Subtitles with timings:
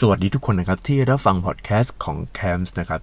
[0.00, 3.00] สวัสดีทุกคนนะครับที่รับฟังพอดแคสต์ของ c a m s นะครับ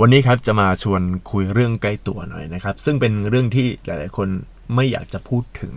[0.00, 4.28] วันนี้ครับจะมาชวนคุยเรื่องใกล้ตัวหน่อยนะครับ ซึ่งเป็นเรื่องที่หลาย ๆ คน
[4.74, 5.74] ไม่อยากจะพูดถึง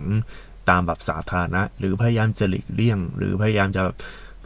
[0.68, 3.82] ตามแบบสาธารณะ หรือพยายามจะหลีกเลี่ยง หรือพยายามจะ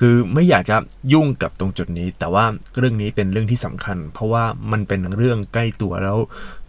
[0.00, 0.76] คือไม่อยากจะ
[1.12, 2.44] ยุ่งกับตรงจุดนี้ แต่ว่า
[2.78, 6.18] เรื่องนี้เป็นเรื่องที่สำคัญ เพราะว่ามันเป็นเรื่องใกล้ตัวแล้ว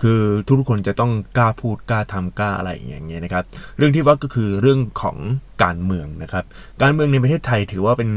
[0.01, 3.43] คือทุกคนจะต้องกล้าพูดกล้าทำกล้าอะไรอย่างเงี้ยนะครับ
[3.77, 5.17] เรื่องที่ว่าก็คือเรื่องของ
[5.63, 6.45] การเมืองนะครับ
[6.81, 8.11] การเมืองในประเทศไทยถือว่าเป็น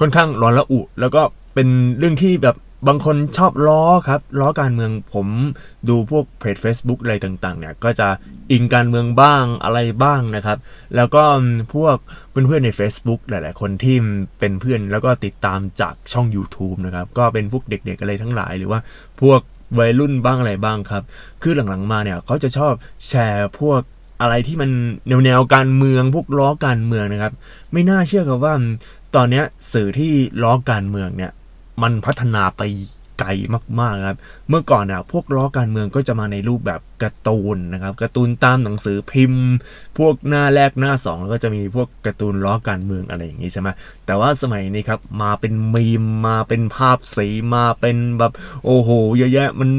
[0.00, 1.22] ค่อนข้างร้อนระอุ แล้วก็
[1.54, 2.56] เป็นเรื่องที่แบบ
[2.88, 5.26] บางคนชอบล้อครับล้อการเมืองผม
[5.88, 8.08] ดูพวกเพจ Facebook อะไรต่างๆเนี่ยก็จะ
[8.52, 10.58] อิงการเมืองบ้างอะไรบ้างนะครับ
[10.96, 11.22] แล้วก็
[11.74, 11.96] พวก
[12.30, 13.96] เพื่อนๆใน Facebook หลายๆ คนที่
[14.40, 18.80] เป็นเพื่อนแล้วก็ติดตามจากช่อง YouTube นะครับ ก็เป็นพวกเด็กๆอะไรทั้งหลายหรือว่า
[19.20, 19.40] พวก
[19.78, 21.02] วัยรุ่นบ้างอะไรบ้างครับ
[21.42, 22.72] คือหลังๆมาเนี่ยเขาจะชอบ
[23.08, 23.80] แชร์พวก
[24.20, 24.70] อะไรที่มัน
[25.08, 27.32] แนวแนวการเมืองพวกล้อการเมืองนะครับ
[27.72, 28.54] ไม่น่าเชื่อครับว่า
[29.14, 31.32] ตอนนี้สื่อที่ล้อการเมืองเนี่ย
[31.82, 32.62] มันพัฒนาไป
[33.18, 33.30] ไกล
[33.80, 39.46] มากๆครับ เมื่อก่อนอะพวกล้อการเมืองก็จะมาในรูปแบบการ์ตูนนะครับการ์ตูนตามหนังสือพิมพ์
[39.98, 43.68] พวกหน้าแรกหน้าสองแล้วก็จะมีพวกการ์ตูนล้อการเมืองอะไรอย่างนี้ใช่ไหม
[44.06, 48.32] แต่ว่าสมัยนี้ครับมาเป็นมีมมาเป็นภาพสีมาเป็นแบบ
[48.64, 49.70] โอ้โหเยอะแยะมัน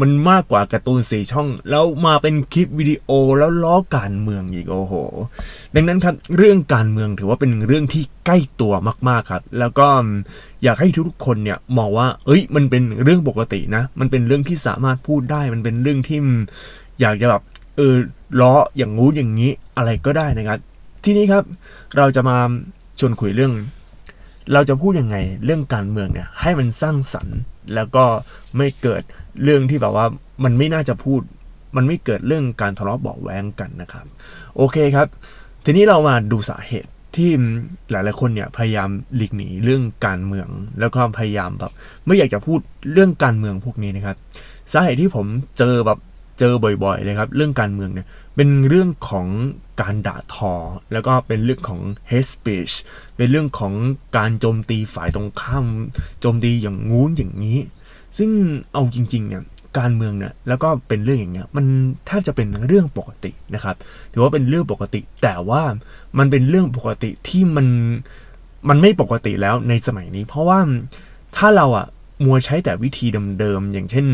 [0.00, 4.94] มันมากกว่าการ์ตูนสี่ช่อง แล้วมาเป็นคลิปวิดีโอแล้วล้อการเมืองอีกโอ้โห
[5.74, 8.72] ดังนั้นครับเรื่องการเมืองถือว่าเป็นเรื่องที่ใกล้ตัว
[9.08, 9.86] มากๆครับ แล้วก็
[10.62, 16.18] อยากให้ทุกคนเนี่ยมองว่า เอ้ย มันเป็นเรื่องปกตินะ มันเป็นเรื่องที่สามารถพูดได้ มันเป็นเรื่องที่
[17.00, 17.42] อยากจะแบบ
[17.76, 17.94] เออ
[18.40, 20.58] ล้ออย่างงู้อย่างนี้อะไรก็ได้นะครับ
[21.04, 21.44] ทีนี้ครับ
[21.96, 22.36] เราจะมา
[22.98, 23.52] ชวนคุยเรื่อง
[24.52, 27.38] เราจะพูดยังไงเรื่องการเมืองเนี่ยให้มันสร้างสรรค์
[27.74, 28.04] แล้วก็
[28.56, 29.02] ไม่เกิด
[29.44, 30.06] เรื่องที่แบบว่า
[30.44, 31.20] มันไม่น่าจะพูด
[31.76, 34.06] มันไม่เกิดเรื่องการทะเลาะเบาแวงกันนะครับ
[34.56, 35.06] โอเคครับ
[35.64, 37.30] ทีนี้เรามาดูสาเหตุที่
[37.90, 40.48] หลายๆคนเนี่ยพยายามหลีกหนีเรื่องการเมือง
[40.80, 41.72] แล้วก็พยายามแบบ
[42.06, 42.60] ไม่อยากจะพูด
[42.92, 44.16] เรื่องการเมืองพวกนี้นะครับ
[44.72, 45.26] สาเหตุที่ผม
[45.58, 45.98] เจอแบบ
[46.38, 46.52] เจอ
[46.84, 48.06] บ่อยๆเลยครับเรื่องการเมืองเนี่ย
[48.36, 49.26] เป็นเรื่องของ
[49.80, 50.52] การด่าทอ
[50.92, 52.74] แล้วก็เป็นเรื่องของ hate speech
[53.16, 53.72] เป็นเรื่องของ
[54.16, 55.66] การโจมตีฝ่ายตรงข้าม
[56.20, 57.58] โจมตีอย่างงู้นอย่างนี้
[58.18, 58.30] ซึ่ง
[58.72, 59.42] เอาจริงๆเนี่ย
[59.78, 61.64] การเมืองเนี่ยแล้วก็เป็นเรื่องอย่างเงี้ยมัน
[62.06, 63.76] แทบจะเป็นเรื่องปกตินะครับ
[64.12, 65.62] ถือว่าเป็นเรื่องปกติ แต่ว่า
[66.18, 67.66] มันเป็นเรื่องปกติที่มัน
[68.68, 70.58] มันไม่ปกติแล้วในสมัยนี้ เพราะว่า
[71.36, 71.86] ถ้าเราอะ
[72.24, 73.06] มัวใช้แต่วิธี
[73.40, 74.06] เดิมๆอย่างเช่น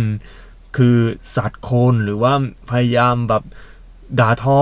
[0.77, 0.97] คือ
[1.37, 2.33] สัตว์โคนหรือว่า
[2.71, 3.43] พยายามแบบ
[4.21, 4.61] ด่าทอ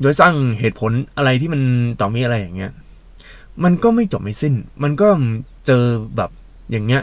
[0.00, 1.62] โดยสร้างเหตุผลอะไรที่มัน
[2.00, 2.72] ต่อมีอะไรอย่างเงี้ย
[3.64, 5.08] มันก็ไม่จบไม่สิ้น มันก็
[5.66, 5.84] เจอ
[6.16, 6.30] แบบ
[6.70, 7.02] อย่างเงี้ย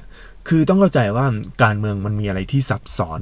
[0.49, 1.25] คือต้องเข้าใจว่า
[1.63, 3.19] การเมืองมันมีอะไรที่ซับซ้อน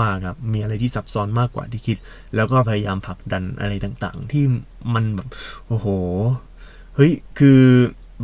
[0.00, 1.96] มาก ๆ ครับ มีอะไรที่ซับซ้อนมากกว่าที่คิด
[2.34, 4.44] แล้วก็พยายามผลักดันอะไรต่างๆ ที่
[4.94, 5.28] มันแบบ
[5.66, 5.86] โอ้โห
[6.96, 7.60] เฮ้ยคือ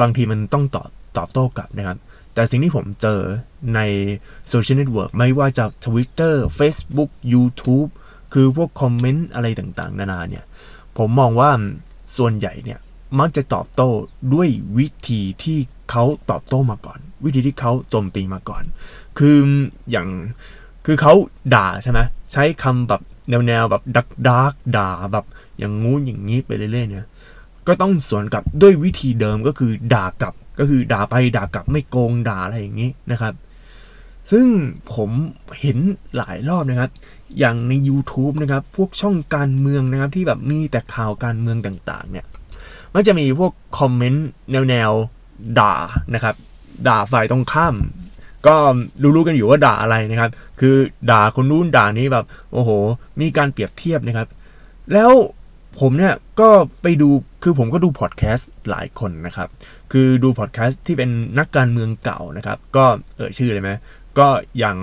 [0.01, 1.99] บางทีมันต้องตอบตอบโต้กลับนะครับ
[2.35, 3.21] แต่สิ่งที่ผมเจอ
[3.75, 3.81] ใน
[4.49, 7.89] โซเชียลเน็ตเวิร์กไม่ว่าจะ Twitter Facebook YouTube
[8.33, 10.45] คือพวกคอมเมนต์อะไรต่างๆ นานาเนี่ย
[10.99, 11.51] ผมมองว่า
[12.17, 12.79] ส่วนใหญ่เนี่ย
[13.19, 13.89] มักจะตอบโต้
[14.35, 15.59] ด้วยวิธีที่
[15.91, 18.65] เขาตอบโต้มาก่อน วิธีที่เขาโจมตีมาก่อน
[19.19, 19.37] คือ
[19.91, 20.09] อย่าง
[20.87, 21.13] คือเขา
[21.55, 22.01] ด่าใช่ไหม
[22.33, 25.25] ใช้คำแบบแนวแนวแบบดักดักด่าแบบ
[25.59, 27.07] อย่างงู้นอย่างนี้ไปเรื่อยๆเนี่ย
[27.67, 33.35] ก็ต้องสวนกลับด้วยวิธีเดิมก็คือด่ากลับก็คือด่าไปด่ากลับไม่โกงด่าอะไรอย่างนี้นะครับ
[34.33, 34.47] ซึ่ง
[34.95, 35.11] ผม
[35.61, 35.79] เห็น
[36.17, 36.91] หลายรอบนะครับ
[37.39, 42.27] อย่างใน YouTube นะครับ พวกช่องการเมืองนะครับที่แบบมีแต่ข่าวการเมืองต่างๆ เนี่ย
[42.95, 44.27] มันจะมีพวกคอมเมนต์
[44.71, 45.16] แนวๆ
[45.61, 45.75] ด่า
[46.15, 46.35] นะครับ
[46.89, 47.75] ด่าฝ่ายตรงข้าม
[48.47, 48.55] ก็
[49.03, 50.31] รู้ๆกันอยู่ว่าด่าอะไรนะครับ
[50.61, 50.75] คือ
[51.11, 52.71] ด่าคนนู้นด่านี้แบบ โอ้โห
[53.21, 54.29] มีการเปรียบเทียบนะครับ
[54.93, 55.13] แล้ว
[55.81, 56.49] ผมเนี่ยก็
[56.83, 57.09] ไปดู
[57.43, 59.49] คือผมก็ดูพอดแคสต์หลายคนนะครับ
[59.93, 62.85] คือดูพอดแคสต์ที่เป็นนักการเมืองเก่านะครับ ก็
[63.17, 63.71] เออชื่อเลยไหม
[64.19, 64.77] ก็อย่าง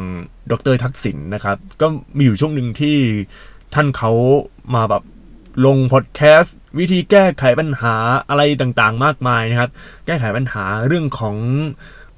[0.52, 2.98] ดรทักษิณนนะครับ ก็มีอยู่ช่วงหนึ่งที่
[3.74, 4.12] ท่านเขา
[4.76, 5.04] มาแบบ
[5.66, 7.96] ลงพอดแคสต์วิธีแก้ไขปัญหา
[8.30, 9.70] อะไรต่างๆ มากมายนะครับ
[10.06, 11.36] แก้ไขปัญหาเรื่องของ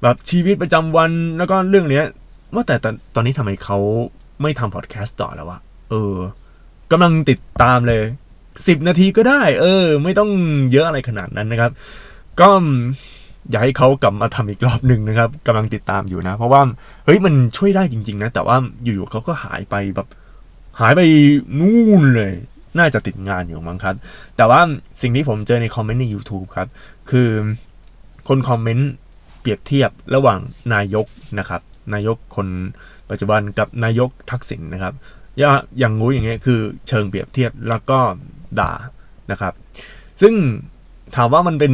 [0.02, 2.04] แบบชีวิตประจำวันแล้วก็เรื่องเนี้ย
[2.54, 2.76] ว่าแต่
[3.14, 3.78] ตอนนี้ทำไมเขา
[4.42, 5.58] ไม่ทำพอดแคสต์ต่อแล้ววะ
[5.90, 6.16] เออ
[6.90, 8.02] กำลังติดตามเลย
[8.66, 10.30] สิบนาทีก็ได้ เออ ไม่ต้อง
[10.72, 11.72] เยอะอะไรขนาดนั้นนะครับ
[12.40, 12.48] ก็
[13.50, 16.60] อยากให้เขากลับมาทำอีกรอบหนึ่งนะครับกำลังติดตามอยู่นะ เพราะว่า
[17.04, 20.06] เฮ้ยมันช่วยได้จริง ๆ นะ แต่ว่าอยู่ๆเขาก็หายไปแบบ
[20.80, 21.00] หายไป
[21.58, 22.32] นู่นเลย
[22.78, 23.94] น่าจะติดงานอยู่มั้งครับ
[24.36, 24.60] แต่ว่า
[25.02, 26.68] สิ่งที่ผมเจอในคอมเมนต์ใน YouTube ครับ
[27.10, 27.30] คือ
[28.28, 28.90] คนคอมเมนต์
[29.40, 30.40] เปรียบเทียบระหว่าง
[30.74, 31.06] นายก
[31.38, 31.60] นะครับ
[31.94, 32.48] นายกคน
[33.10, 34.94] ปัจจุบันกับนายกทักษิณนนะครับ
[35.38, 36.58] อย่างงูอย่างเงี้ยคือ
[36.88, 37.98] เชิงเปรียบเทียบแล้วก็
[38.60, 38.72] ด่า
[39.30, 39.52] นะครับ
[40.22, 40.34] ซึ่ง
[41.16, 41.72] ถามว่ามันเป็น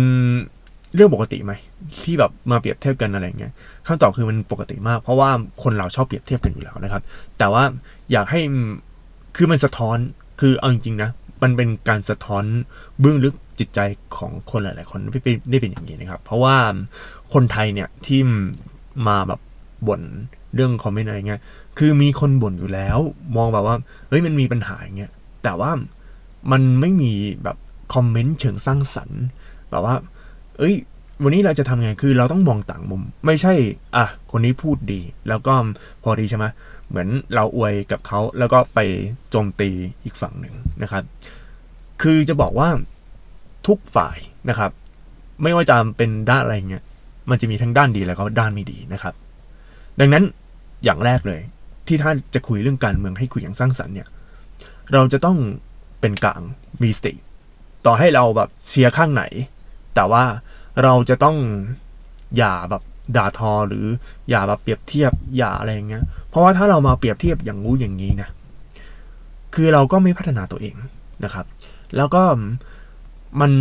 [0.95, 1.53] เรื่องปกติไหม
[2.03, 3.53] ที่แบบมาเปรียบเทียบกันอะไรเงี้ย
[3.87, 5.31] คำตอบคือมันปกติมาก เพราะว่า
[5.63, 7.03] คนเราชอบเปรียบเทียบกันอยู่แล้วนะครับ
[7.39, 7.65] แต่ว่า
[8.13, 8.41] อยากให้
[9.37, 9.97] คือมันสะท้อน
[10.45, 11.11] คือเอาจริงๆนะ
[11.43, 12.45] มันเป็นการสะท้อน
[13.01, 13.81] เบื้องลึกจิตใจ
[14.17, 16.57] ของคนหลาย ๆ คนได้เป็นได้เป็นอย่างนี้นะครับ เพราะว่า
[17.35, 18.21] คนไทยเนี่ยที่
[19.07, 19.41] มาแบบ
[19.89, 20.03] บ่น
[20.55, 21.41] เรื่องคอมเมนต์อะไรเงี้ย
[21.79, 22.99] คือมีคนบ่นอยู่แล้ว
[23.37, 23.77] มองแบบว่า
[24.09, 25.13] เฮ้ยมันมีปัญหาอย่างเงี้ย
[25.43, 25.71] แต่ว่า
[26.53, 27.13] มันไม่มี
[27.45, 27.57] แบบ
[27.95, 29.23] คอมเมนต์เชิงสร้างสรรค์
[29.71, 29.95] แบบว่า
[30.59, 30.75] เอ้ย
[31.23, 33.53] วันนี้เราจะทำไง คือเราต้องมองต่างมุม ไม่ใช่
[33.97, 35.53] อะ คนนี้พูดดี แล้วก็
[36.03, 36.45] พอดีใช่ไหม
[36.93, 38.79] เหมือนเราอวยกับเขาแล้วก็ไป
[39.31, 39.71] โจมตี
[40.05, 41.05] อีกฝั่งหนึ่งนะครับ
[42.03, 42.69] คือจะบอกว่า
[43.67, 44.19] ทุกฝ่าย
[44.49, 44.71] นะครับ
[45.43, 46.85] ไม่ว่าจะเป็นด้านอะไรเงี้ย
[47.31, 49.15] มันจะมีทั้งด้านดีแล้วก็ด้านไม่ดีนะครับ
[50.01, 50.25] ดังนั้น
[50.85, 51.41] อย่างแรกเลย
[51.87, 54.09] ที่ท่านจะคุยเรื่องการเมืองให้คุยอย่างสร้างสรรค์เนี่ย
[54.93, 55.39] เราจะต้อง
[56.01, 56.43] เป็นกลาง
[56.83, 57.13] มีสติ
[57.87, 59.25] ต่อให้เราแบบเชียร์ข้างไหน
[59.95, 60.25] แต่ว่า
[60.83, 61.37] เราจะต้อง
[62.37, 62.83] อย่าแบบ
[63.17, 63.87] ด่าทอหรือ
[64.31, 68.29] อย่าแบบเปรียบเทียบอย่าอะไรอย่างเงี้ย เพราะว่าถ้าเรามาเปรียบเทียบอย่างงู้อย่างนี้นะ
[69.55, 70.75] คือเราก็ไม่พัฒนาตัวเอง
[71.25, 71.47] นะครับ
[71.97, 72.23] แล้วก็
[73.41, 73.53] มัน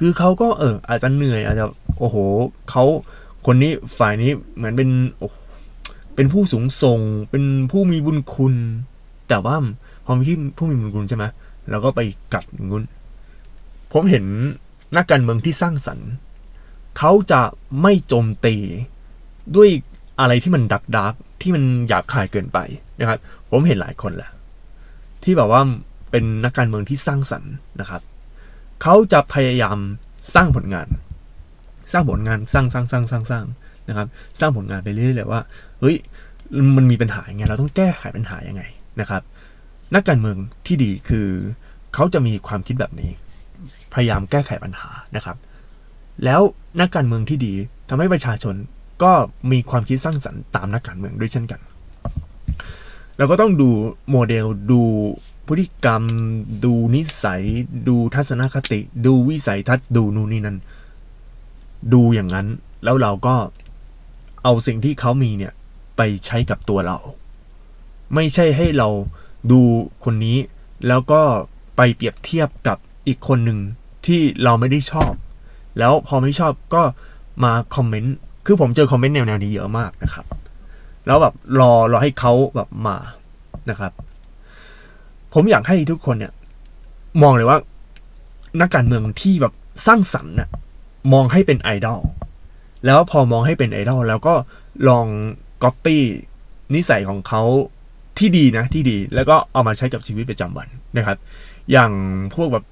[0.00, 1.66] คือเขาก็เอออาจจะเหนื่อยอาจจะ
[1.98, 2.16] โอ้โห
[2.70, 2.84] เขา
[3.46, 4.88] คนนี้ฝ่ายนี้เหมือนเป็น
[5.18, 5.28] โอ้
[6.14, 7.00] เป็นผู้สูงส่ง
[7.30, 8.54] เป็นผู้มีบุญคุณ
[9.28, 9.56] แต่ว่า
[10.04, 10.22] พอมี
[10.58, 11.24] ผู้มีบุญคุณใช่ไหม
[11.70, 12.00] เราก็ไป
[12.34, 12.82] กัดงุน
[13.92, 14.24] ผมเห็น
[14.96, 16.10] นักการเมืองที่สร้างสรรค์
[16.98, 17.40] เขาจะ
[17.82, 18.56] ไม่โจมตี
[19.56, 19.68] ด้วย
[20.20, 22.58] อะไรที่มันดักดัก ที่มันหยาบคายเกินไป
[23.00, 23.18] นะครับ
[23.50, 24.30] ผมเห็นหลายคนแหละ
[25.22, 25.62] ที่แบบว่า
[26.10, 28.02] เป็นนักการเมืองที่สร้างสรรค์นะครับ
[28.82, 29.78] เขาจะพยายาม
[30.34, 30.88] สร้างผลงาน
[31.92, 33.46] สร้างผลงานสร้างสร้างสร้างสร้างสร้าง
[33.88, 34.06] นะครับ
[34.40, 35.40] สร้างผลงานไปเรื่อยๆเลยว่า
[35.80, 35.96] เฮ้ย
[36.76, 38.62] มันมีปัญหาอย่างไงเราต้องแก้ไขปัญหายังไง
[39.00, 39.22] นะครับ
[39.94, 40.36] นักการเมือง
[40.66, 41.26] ที่ดีคือ
[41.94, 43.10] เขาจะมีความคิดแบบนี้
[43.94, 45.36] พยายามแก้ไขปัญหานะครับ
[46.24, 46.40] แล้ว
[46.80, 47.52] นักการเมืองที่ดี
[47.88, 48.54] ทำให้ประชาชน
[49.02, 49.12] ก็
[49.52, 51.60] มีความคิดสร้างสรรค์ตามนักการเมืองด้วยเช่นกัน
[53.18, 53.70] เราก็ต้องดู
[54.10, 54.80] โมเดลดู
[55.46, 56.02] พฤติกรรม
[56.64, 57.42] ดูนิสัย
[57.88, 60.58] ดูทัศนคติ ดูวิสัยทัศน์ดูนู่นนี่นั่น
[61.92, 62.46] ดูอย่างนั้น
[62.84, 63.36] แล้วเราก็
[64.42, 65.52] เอาสิ่งที่เขามีเนี่ย
[65.96, 66.98] ไปใช้กับตัวเรา
[68.14, 68.88] ไม่ใช่ให้เรา
[69.50, 69.60] ดู
[70.04, 70.38] คนนี้
[70.88, 71.22] แล้วก็
[71.76, 73.58] ไปเปรียบเทียบกับอีกคนหนึ่ง
[74.06, 75.12] ที่เราไม่ได้ชอบ
[75.78, 76.82] แล้วพอไม่ชอบก็
[77.44, 78.16] มาคอมเมนต์
[78.46, 80.24] คือผมเจอคอมเมนต์แนวๆนี้เยอะมากนะครับ
[81.06, 82.96] แล้วแบบรอรอให้เขาแบบมา
[83.70, 83.92] นะครับ
[85.34, 86.32] ผมอยากให้ทุกคนเนี่ย
[87.22, 87.58] มองเลยว่า
[88.60, 89.52] นักการเมืองที่แบบ
[89.86, 90.48] สร้างสรรค์น่ะ
[91.12, 92.00] มองให้เป็นไอดอล
[92.86, 94.34] แล้วพอมองให้เป็นไอดอลแล้วก็
[94.88, 95.06] ลอง
[95.62, 96.02] ก๊อปปี้
[96.74, 97.42] นิสัยของเขา
[98.18, 101.16] ที่ดีนะที่ดี แล้วก็เอามาใช้กับชีวิตประจำวันนะครับ
[101.72, 101.92] อย่าง
[102.34, 102.64] พวกแบบ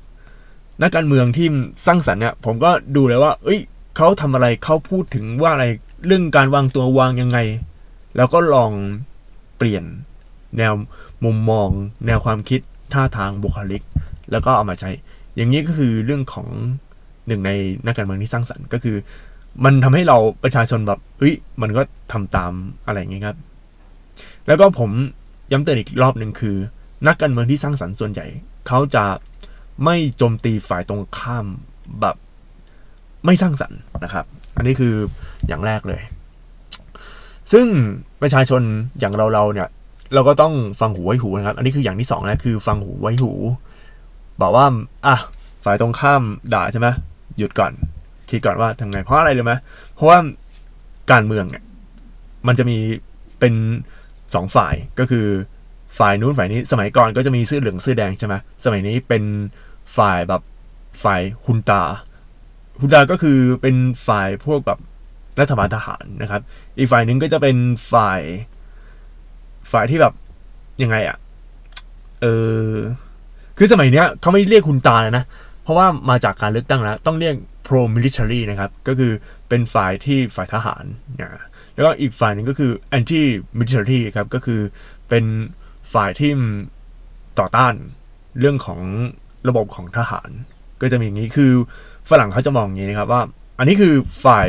[0.82, 1.46] นักการเมืองที่
[1.87, 3.61] สร้างสรรค์เนี่ยผมก็ดูเลยว่า เอ้ย
[3.97, 5.67] เขาทำอะไรเขาพูดถึงว่าอะไร
[6.07, 7.39] เรื่องการวางตัววางยังไง
[8.17, 8.73] แล้วก็ลอง
[9.57, 9.85] เปลี่ยน
[10.59, 10.75] แนว
[11.25, 11.69] มุมมอง
[12.07, 12.61] แนวความคิด
[12.93, 13.83] ท่าทางบุคลิก
[14.33, 14.91] แล้วก็เอามาใช้
[15.37, 16.47] อย่างนี้ก็คือเรื่องของ
[17.27, 17.51] หนึ่งใน
[17.87, 18.97] นักการเมืองที่สร้างสรรค์ก็คือ
[19.65, 21.83] มันทำให้เราประชาชนแบบเฮ้ยมันก็
[22.13, 22.53] ทำตาม
[22.87, 23.37] อะไรอย่างเงี้ยครับ
[24.47, 24.91] แล้วก็ผม
[25.53, 26.56] ย้ำเตือนอีกรอบหนึ่งคือ
[27.06, 28.27] นักการเมืองที่สร้างสรรค์ส่วนใหญ่
[28.69, 29.05] เขาจะ
[29.85, 31.47] ไม่โจมตีฝ่ายตรงข้าม
[32.01, 32.17] แบบ
[33.27, 34.24] ไม่สร้างสรรค์นะครับ
[34.56, 34.94] อันนี้คือ
[35.48, 36.03] อย่างแรกเลย
[37.53, 37.67] ซึ่ง
[38.22, 38.62] ประชาชน
[39.00, 39.69] อย่างเราเราเนี่ย
[40.15, 43.32] เราก็ต้องฟังหูไว้หูนะครับ อันนี้คืออย่างที่สองแล้วคือฟังหูไว้หู
[44.41, 44.67] บอกว่า
[45.06, 45.17] อะ
[45.65, 46.22] ฝ่ายตรงข้าม
[46.55, 46.89] ด่าใช่ไหม
[47.39, 47.72] หยุดก่อน
[48.31, 49.53] คิดก่อนว่าทำไงเพราะอะไรเลยไหม
[49.94, 50.19] เพราะว่า
[51.12, 51.65] การเมืองเนี่ย
[52.46, 52.79] มันจะมี
[53.41, 53.55] เป็น
[54.34, 55.27] สองฝ่ายก็คือ
[55.98, 58.34] ฝ่ายนู้นฝ่ายนี้สมัยก่อนก็จะมีเสื้อเหลืองเสื้อแดงใช่ไหม
[58.65, 59.24] สมัยนี้เป็น
[59.96, 60.43] ฝ่ายแบบ
[61.03, 61.82] ฝ่ายฮุนตา
[62.81, 64.79] ฮุนตาก็คือเป็นฝ่ายพวกแบบ
[65.41, 66.43] รัฐบาลทหารนะครับ
[66.79, 67.56] อีกฝ่ายหนึ่งก็จะเป็น
[67.93, 68.22] ฝ่าย
[69.72, 70.15] ฝ่ายที่แบบ
[70.82, 71.17] ยังไงอะ่ะ
[72.22, 72.27] เอ
[72.70, 72.72] อ
[73.58, 75.25] คือสมัยเนี้ยเขาไม่เรียกคุณตาเลยนะ
[75.63, 77.34] เพราะว่ามาจากการเลือกตั้งแล้ว ต้องเรียก
[77.67, 79.13] pro military นะครับ ก็คือ
[79.49, 80.84] เป็นฝ่ายที่ฝ่ายทหาร
[81.20, 81.44] นะ
[81.75, 83.22] แล้วก็อีกฝ่ายหนึ่งก็คือ anti
[83.58, 84.60] military ครับ ก็คือ
[85.08, 85.25] เป็น
[85.93, 86.31] ฝ่ายที่
[87.39, 87.75] ต่อต้าน
[88.41, 88.81] เรื่องของ
[89.49, 90.31] ระบบของทหาร
[90.81, 91.53] ก็จะมีอย่างนี้คือ
[92.10, 93.22] ฝรั่งเขาจะมองอย่างนี้นะครับว่า
[93.58, 94.48] อันนี้คือฝ่าย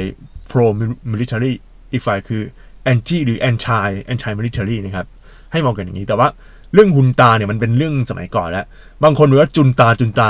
[0.49, 0.65] pro
[1.11, 1.51] military
[1.91, 2.41] อีกฝ่ายคือ
[2.91, 5.05] anti หรือ anti anti military นะครับ
[5.51, 6.27] ให้มองกันอย่างนี้ แต่ว่า
[6.73, 8.65] เรื่องฮุนตาเนี่ยมันเป็นเรื่องสมัยก่อนแล้ว
[9.03, 10.29] บางคนบอกว่าจุนตาจุนตา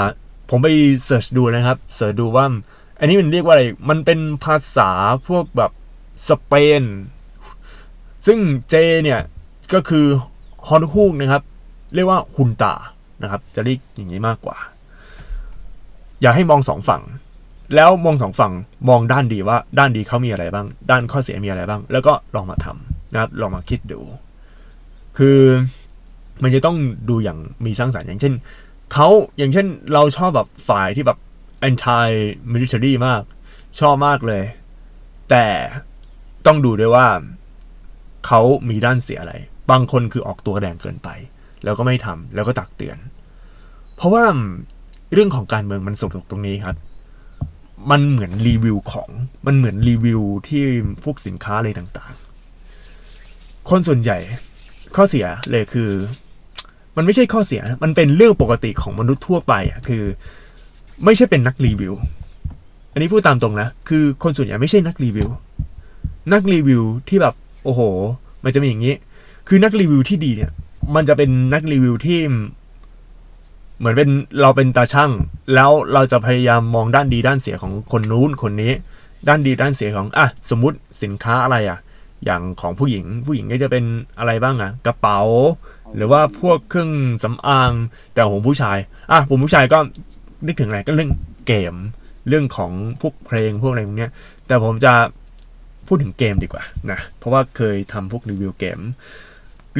[0.49, 0.67] ผมไป
[1.05, 2.45] เสิร์ชดูนะครับ เสิร์ชดูว่า
[2.99, 4.89] อันนี้มันเรียกว่าอะไร มันเป็นภาษา
[5.27, 5.71] พวกแบบ
[6.29, 6.83] สเปน
[8.25, 9.19] ซึ่งเจเนี่ย
[9.73, 10.05] ก็คือ
[10.67, 11.43] ฮอนฮูกนะครับ
[11.95, 12.73] เรียกว่าฮุนตา
[13.21, 14.57] นะครับ จะเรียกอย่างนี้มากกว่า
[16.21, 17.03] อยากให้มองสองฝั่ง
[17.75, 18.53] แล้วมองสองฝั่ง
[18.89, 23.99] มองด้านดีว่าด้านดีเขามีอะไรบ้าง ด้านข้อเสียมีอะไรบ้าง แล้วก็ลองมาทำนะครับลองมาคิดดู
[25.17, 25.39] คือ
[26.43, 26.77] มันจะต้อง
[27.09, 28.33] ดูอย่างมีสร้างสรรค์อย่างเช่น
[28.93, 31.17] เขาอย่างเช่นเราชอบแบบฝ่ายที่แบบ
[31.69, 32.07] anti
[32.53, 33.21] military มาก
[33.79, 34.43] ชอบมากเลย
[35.29, 35.45] แต่
[36.45, 37.07] ต้องดูด้วยว่า
[38.27, 39.33] เขามีด้านเสียอะไร
[39.71, 41.09] บางคนคือออกตัวแรงเกินไป
[41.63, 42.97] แล้วก็ไม่ทำแล้วก็ตักเตือน
[43.95, 44.23] เพราะว่า
[45.13, 46.77] เรื่องของการเมืองมันสนุกตรงนี้ครับ
[47.91, 49.09] มันเหมือนรีวิวของ
[49.45, 50.63] มันเหมือนรีวิวที่
[51.03, 54.17] พวกสินค้าอะไรต่างๆ คนส่วนใหญ่
[54.95, 55.89] ข้อเสียเลยคือ
[56.97, 60.03] มันไม่ใช่ข้อเสีย มันเป็นเรื่องปกติของมนุษย์ทั่วไปอะคือ
[61.05, 61.93] ไม่ใช่เป็นนักรีวิว
[62.93, 65.29] อันนี้พูดตามตรงนะ คือคนส่วนใหญ่ไม่ใช่นักรีวิว
[66.33, 67.81] นักรีวิวที่แบบ โอ้โห
[68.43, 68.95] มันจะมีอย่างนี้
[69.47, 70.51] คือนักรีวิวที่ดีเนี่ย
[70.95, 72.19] มันจะเป็นนักรีวิวที่
[73.81, 74.09] เหมือนเป็น
[74.41, 75.11] เราเป็นตาช่าง
[75.53, 78.73] แล้วเราจะพยายามมองด้านดีด้านเสียของคนนู้นคนนี้
[79.27, 81.79] ด้านดีด้านเสียของอะสมมติสินค้าอะไรอะ
[82.25, 83.85] อย่างของผู้หญิงผู้หญิงก็จะเป็น
[84.19, 85.21] อะไรบ้างอะ กระเป๋า
[85.95, 86.91] หรือว่าพวกเครื่อง
[87.23, 87.71] สำอาง
[88.13, 88.77] แต่ของผู้ชาย
[89.11, 89.79] อะผมผู้ชายก็
[90.45, 91.11] นึกถึงอะไรก็เรื่อง
[91.47, 91.73] เกม
[92.27, 92.71] เรื่องของ
[93.01, 94.11] พวกเพลงพวกอะไรพวกเนี้ย
[94.47, 94.93] แต่ผมจะ
[95.87, 98.79] พูดถึงเกมดีกว่านะเพราะว่าเคยทำพวกรีวิวเกม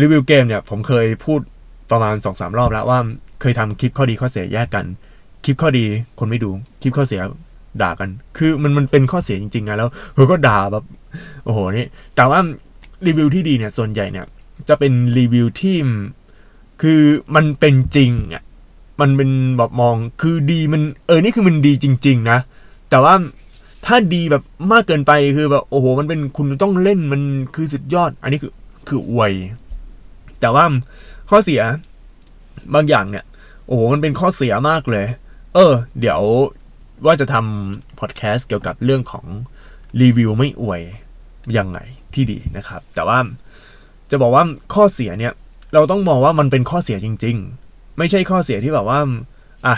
[0.01, 1.39] รีวิวเกมเนี่ยผมเคยพูด
[1.91, 2.99] ประมาณ2อสรอบแล้วว่า
[3.41, 4.85] เคยทำคลิปข้อดีข้อเสียแยกกัน
[5.43, 5.85] คลิปข้อดี
[6.19, 6.49] คนไม่ดู
[6.81, 7.21] คลิปข้อเสีย
[7.81, 10.83] ด่ากัน คือมันมันเป็นข้อเสียจริงๆไงแล้วเขาก็ด่าแบบ
[11.43, 12.39] โอ้โหนี่แต่ว่า
[13.07, 14.25] รีวิวที่ดีเนี่ยส่วนใหญ่เนี่ย
[14.69, 15.77] จะเป็นรีวิวที่
[16.81, 17.01] คือ
[17.35, 18.43] มันเป็นจริงอะ
[19.01, 22.39] มันเป็นแบบมองคือดีมันเออนี่คือมันดีจริง ๆ นะ
[22.89, 23.13] แต่ว่า
[23.85, 27.21] ถ้าดีแบบมากเกินไปคือแบบโอ้โห มันเป็นคุณต้องเล่นมัน
[27.55, 28.53] คือสุดยอด อันนี้คือ
[28.87, 29.33] คืออวย
[30.39, 30.63] แต่ว่า
[31.29, 31.61] ข้อเสีย
[32.73, 33.25] บางอย่างเนี่ย
[33.73, 35.05] อ้โหมันเป็นข้อเสียมากเลย
[35.55, 36.21] เออ เดี๋ยว
[37.05, 39.25] ว่าจะทำพอดแคสต์เกี่ยวกับเรื่องของ
[40.01, 40.81] รีวิวไม่อวย
[41.57, 41.79] ยังไง
[42.13, 43.19] ที่ดีนะครับ แต่ว่า
[44.11, 45.33] จะบอกว่าข้อเสียเนี่ย
[45.73, 47.37] เราต้องมองว่ามันเป็นข้อเสียจริง
[47.67, 48.99] ๆ ไม่ใช่ข้อเสียที่แบบว่า
[49.65, 49.75] อะ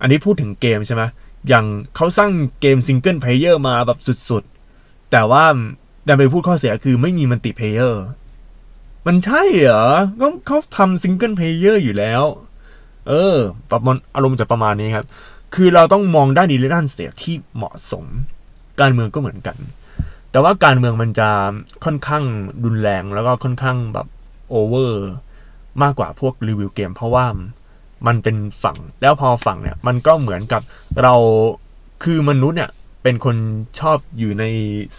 [0.00, 1.02] อันนี้พูดถึงเกมใช่ไหม
[1.48, 1.64] อย่าง
[1.96, 3.98] เขาสร้างเกม single player มาแบบ
[4.30, 5.44] สุดๆ แต่ว่า
[6.06, 8.02] ดันไปพูดข้อเสียคือไม่มี multiplayer
[9.06, 9.84] มันใช่เหรอ
[10.20, 12.22] ก็เขาทำ single player อยู่แล้ว
[13.08, 13.36] เออ
[13.70, 15.06] ประมาณอารมณ์จะประมาณนี้ครับ
[15.54, 18.04] คือเราต้องมองด้านดีและด้านเสียที่เหมาะสม
[18.80, 19.56] การเมืองก็เหมือนกัน
[20.30, 21.28] แต่ว่าการเมืองมันจะ
[21.84, 22.24] ค่อนข้าง
[22.64, 24.06] รุนแรงแล้วก็ค่อนข้างแบบ
[24.50, 25.04] โอเวอร์
[25.82, 27.26] มากกว่าพวกรีวิวเกม เพราะว่า
[28.06, 30.62] มันเป็นฝั่งแล้วพอฝั่งเนี่ยมันก็เหมือนกับ
[31.02, 31.14] เรา
[32.04, 32.70] คือมนุษย์เนี่ย
[33.02, 33.36] เป็นคน
[33.80, 34.44] ชอบอยู่ใน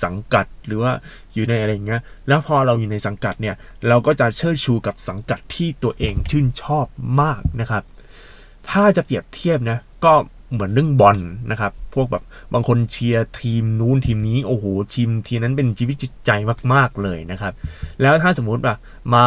[0.04, 0.92] สังกัดหรือว่า
[1.34, 3.56] อยู่ในอะไรเงี้ย แล้วพอเราอยู่ในสังกัดเนี่ย
[3.88, 6.86] เราก็จะเชิดชูกับสังกัดที่ตัวเองชื่นชอบ
[7.22, 7.84] มากนะครับ
[8.70, 10.14] ถ้าจะเปรียบเทียบนะ ก็
[10.52, 11.18] เหมือนเรื่องบอล
[11.52, 16.32] นะครับ พวกแบบบางคนเชียร์ทีมนู้นทีมนี้ โอ้โหทีมทีมนั้นเป็นชีวิตจิตใจ
[16.74, 17.54] มาก ๆเลยนะครับ
[18.02, 18.78] แล้วถ้าสมมุติแบบ
[19.14, 19.26] มา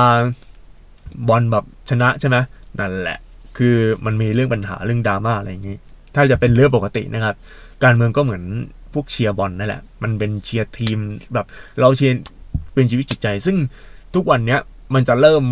[1.29, 2.37] บอลแบบชนะใช่ไหม
[2.79, 3.19] นั่นแหละ
[3.57, 5.77] คือมันมีเรื่องปัญหาเรื่องดราม่าอะไรอย่างนี้
[6.15, 7.35] ถ้าจะเป็นเรื่องปกตินะครับ
[7.85, 8.45] การเมืองก็เหมือน
[8.95, 10.99] พวกเชียร์บอลนั่นแหละ มันเป็นเชียร์ทีม
[11.35, 11.47] แบบ
[11.81, 12.15] เราเชียร์
[12.75, 13.57] เป็นชีวิตจิตใจ ซึ่ง
[14.15, 14.61] ทุกวันเนี้ย
[14.95, 15.45] มันจะเริ่ม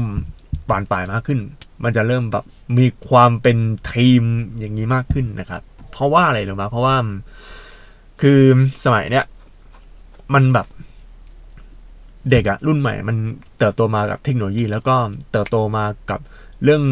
[0.68, 1.40] ปานปลายมากขึ้น
[1.84, 2.44] มันจะเริ่มแบบ
[2.78, 3.58] มีความเป็น
[3.90, 4.22] ทีม
[4.58, 5.62] อย่างนี้มากขึ้นนะครับ
[5.92, 6.96] เพราะว่าอะไรหรือมาเพราะว่า
[8.20, 8.40] คือ
[8.84, 9.24] สมัยเนี้ย
[10.34, 10.66] มันแบบ
[12.30, 13.16] เด็กอะรุ่นใหม่ มัน
[13.58, 14.96] เติบโตมากับเทคโนโลยี แล้วก็
[15.32, 16.20] เติบโตมากับ
[16.64, 16.84] เรื่อง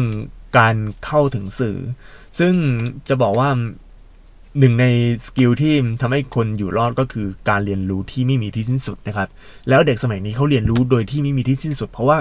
[0.57, 1.77] การเข้าถึงสื่อ
[2.39, 2.53] ซึ่ง
[3.09, 3.49] จะบอกว่า
[4.59, 4.85] หนึ่งใน
[5.25, 9.27] สกิลที่ทำให้คนอยู่รอดก็คือการเรียนรู้ที่ไม่มีที่สิ้นสุดนะครับ
[9.69, 12.17] แล้วเด็กสมัยนี้เขาเรียนรู้โดยที่ไม่มีที่สิ้นสุด เพราะว่า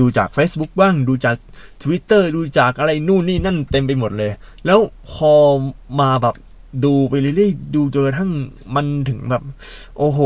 [0.00, 1.36] ดูจาก Facebook บ้าง ดูจาก
[1.82, 4.30] Twitter ดูจากอะไรนู่นนี่นั่นเต็มไปหมดเลย
[4.66, 4.78] แล้ว
[5.12, 5.32] พอ
[6.00, 6.34] มาแบบ
[6.84, 8.30] ดูไปเรื่อยๆดูจนกระทั่ง
[8.74, 9.42] มันถึงแบบ
[9.98, 10.20] โอ้โห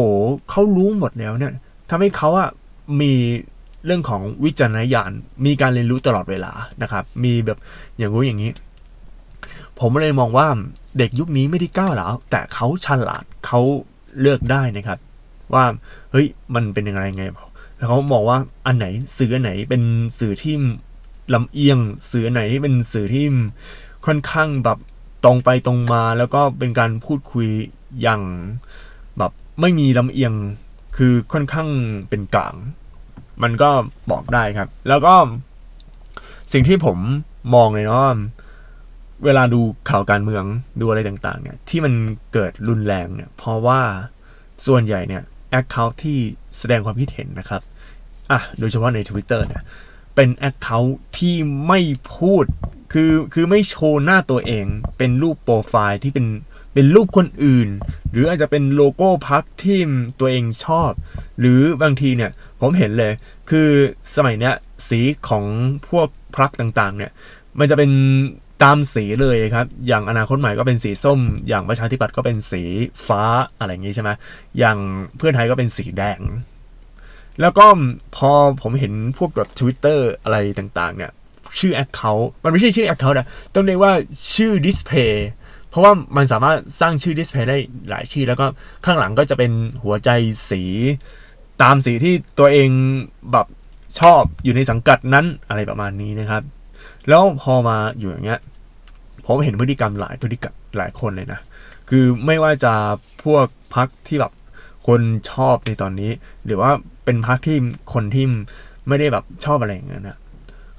[0.51, 1.53] เขารู้หมดแล้วเนี่ย
[1.91, 2.49] ทำให้เขาอะ
[3.01, 3.13] มี
[3.85, 5.11] เรื่องของวิจารณญาณ
[5.45, 7.59] มีการเรียนรู้ตลอดเวลานะครับ มีแบบ
[7.99, 8.51] อย่างรู้อย่างนี้
[9.81, 10.49] ผมเลยมองว่า
[10.99, 13.61] เด็กยุคนี้ไม่ได้ก้าวหลาวแต่เขาฉลาดเขา
[14.21, 14.99] เลือกได้นะครับ
[15.55, 15.65] ว่า
[16.13, 17.25] เฮ้ยมันเป็นยังไงไง
[17.77, 19.83] แล้วเขาบอกว่าอันไหนสื่ออันไหนเป็น
[20.19, 20.55] สื่อที่
[21.35, 21.79] ลำเอียง
[22.11, 23.27] สื่ออันไหนที่เป็นสื่อที่
[24.07, 24.79] ค่อนข้างแบบ
[25.25, 27.49] ตรงไปตรงมา แล้วก็เป็นการพูดคุย
[28.03, 28.23] อย่าง
[29.19, 30.33] แบบไม่มีลำเอียง
[30.97, 31.69] คือค่อนข้าง
[32.09, 32.55] เป็นกลาง
[33.43, 33.71] มันก็
[34.11, 35.15] บอกได้ครับ แล้วก็
[36.53, 36.99] สิ่งที่ผม
[37.55, 38.07] มองเลยเนาะ
[39.25, 40.45] เวลาดูข่าวการเมือง
[40.81, 41.93] ดูอะไรต่างๆเนี่ยที่มัน
[42.33, 43.81] เกิดรุนแรงเนี่ยเพราะว่า
[44.67, 46.19] ส่วนใหญ่เนี่ย account ที่
[46.59, 47.63] แสดงความคิดเห็นนะครับ
[48.31, 49.63] อะโดยเฉพาะใน Twitter เนี่ย
[50.15, 51.35] เป็น account ที่
[51.67, 51.81] ไม่
[52.17, 52.45] พูด
[52.93, 54.67] คือคือไม่โชว์หน้าตัวเอง
[54.99, 56.27] เป็นรูปโปรไฟล์ที่เป็น
[56.75, 57.69] เป็นรูปคนอื่น
[58.11, 59.79] หรืออาจจะเป็นโลโก้พรรคที่
[60.21, 60.91] ตัวเองชอบ
[61.39, 62.31] หรือบางทีเนี่ย
[62.61, 63.13] ผมเห็นเลย
[63.51, 63.69] คือ
[64.17, 64.55] สมัยเนี้ย
[64.89, 65.45] สีของ
[65.89, 67.11] พวกพักต่างๆเนี่ย
[67.59, 67.91] มันจะเป็น
[68.63, 72.63] ตามสีเลยครับ อย่างอนาคตใหม่ก็เป็นสีส้ม อย่างประชาธิปัตย์ก็เป็นสี
[73.07, 73.23] ฟ้า
[73.59, 74.11] อะไรอย่างงี้ใช่ไหม
[74.59, 74.79] อย่าง
[75.17, 76.21] เพื่อไทยก็เป็นสีแดง
[77.41, 77.67] แล้วก็
[78.17, 78.31] พอ
[78.63, 81.13] ผมเห็นพวกแบบ Twitter อะไรต่างๆ เนี่ย
[81.59, 83.93] ชื่อ Account มันไม่ใช่ชื่อ Account นะต้องเรียกว่า
[84.35, 85.15] ชื่อ Display
[85.69, 87.59] เพราะว่ามันสามารถสร้างชื่อ Display ได้
[87.91, 88.47] หลายชื่อ แล้วก็
[88.85, 89.53] ข้างหลังก็จะเป็น
[89.85, 90.11] หัวใจ
[90.51, 90.63] สี
[91.63, 92.71] ตามสีที่ตัวเอง
[93.33, 93.47] แบบ
[94.01, 96.43] ชอบอยู่ในสังกัดนั้นอะไรประมาณนี้นะครับ
[97.09, 98.41] แล้วพอมาอยู่อย่างเงี้ย
[99.25, 101.41] ผมเห็นพฤติกรรมหลายพฤติกรรมหลายคนเลยนะ
[101.89, 102.73] คือไม่ว่าจะ
[103.25, 104.33] พวกพักที่แบบ
[104.87, 106.11] คนชอบในตอนนี้
[106.45, 106.71] หรือว่า
[107.05, 107.57] เป็นพักที่
[107.93, 108.25] คนที่
[108.89, 110.19] ไม่ได้แบบชอบอะไรอย่างเงี้ยนะ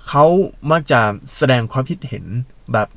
[0.08, 0.26] เขา
[0.72, 1.00] มักจะ
[1.38, 2.26] แสดงความคิดเห็น
[2.74, 2.88] แบบ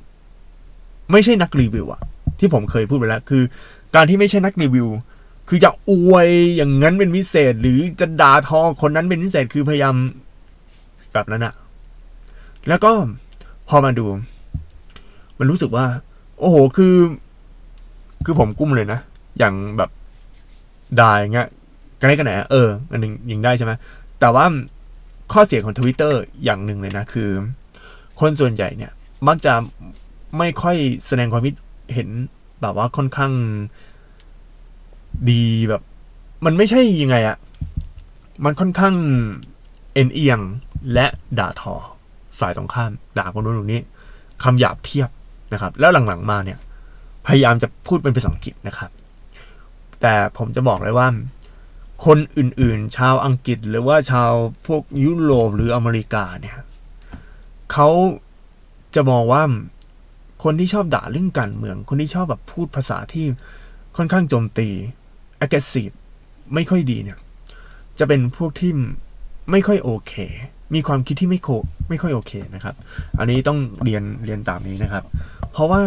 [1.13, 2.01] ไม่ใช่นักรีวิวอะ
[2.39, 3.43] ที่ผมเคยพูดไปแล้วคือ
[3.95, 4.89] การที่ไม่ใช่นักรีวิว
[5.49, 9.95] คือจะอวยอย่างนั้นเป็นพิเศษ หรือจะด่าทอคนนั้นเป็นพิเศษคือพยายาม
[11.13, 11.55] แบบนั้นอะ
[12.69, 12.93] แล้วก็
[13.69, 14.07] พอมาดู
[15.39, 15.87] มันรู้สึกว่า
[16.39, 16.97] โอ้โหคือ
[18.25, 19.01] คือผมกุ้มเลยนะ
[19.39, 19.91] อย่างแบบ
[21.01, 21.49] ด่าอย่างเงี้ย
[22.01, 23.73] กันได้กันไหนเอออันหนึ่งยิงได้ใช่ไหม
[24.21, 24.45] แต่ว่า
[25.33, 27.31] ข้อเสียของทวิตเตอร์อย่างหนึ่งเลยนะ คือ
[28.21, 28.93] คนส่วนใหญ่เนี่ย
[29.29, 29.55] มักจะ
[30.39, 30.77] ไม่ค่อย
[31.07, 31.55] แสดงความคิด
[31.95, 32.09] เห็น
[32.63, 33.33] แบบว่าค่อนข้าง
[35.31, 35.83] ดีแบบ
[36.45, 37.37] มันไม่ใช่ยังไงอะ
[38.45, 38.95] มันค่อนข้าง
[39.95, 40.41] เอ็นเอียง
[40.93, 41.07] และ
[41.39, 41.75] ด่าทอ
[42.41, 43.83] ฝ่ายตรงข้าม ด่าคนนู้นคนนี้
[44.43, 45.11] คำหยาบเพียบ
[45.53, 46.59] นะครับ แล้วหลังๆมาเนี่ย
[47.27, 48.91] พยายามจะพูดเป็นภาษาอังกฤษนะครับ
[50.01, 51.09] แต่ผมจะบอกเลยว่า
[52.07, 54.33] คนอื่นๆ ชาวอังกฤษหรือว่าชาว
[54.67, 56.59] พวกยุโรปหรืออเมริกาเนี่ย
[57.73, 57.89] เขา
[58.95, 59.43] จะมองว่า
[60.45, 63.25] คนที่ชอบด่าเรื่องการเมือง คนที่ชอบแบบพูดภาษาที่
[63.97, 64.69] ค่อนข้างโจมตี
[65.45, 65.95] aggressive
[66.55, 67.19] ไม่ค่อยดีเนี่ย
[67.99, 68.73] จะเป็นพวกที่
[69.51, 70.13] ไม่ค่อยโอเค
[70.75, 71.49] มีความคิดที่ไม่โค
[71.89, 72.75] ไม่ค่อยโอเคนะครับ
[73.19, 75.05] อันนี้ต้องเรียนเรียนตามนี้นะครับ
[75.53, 75.81] เพราะว่า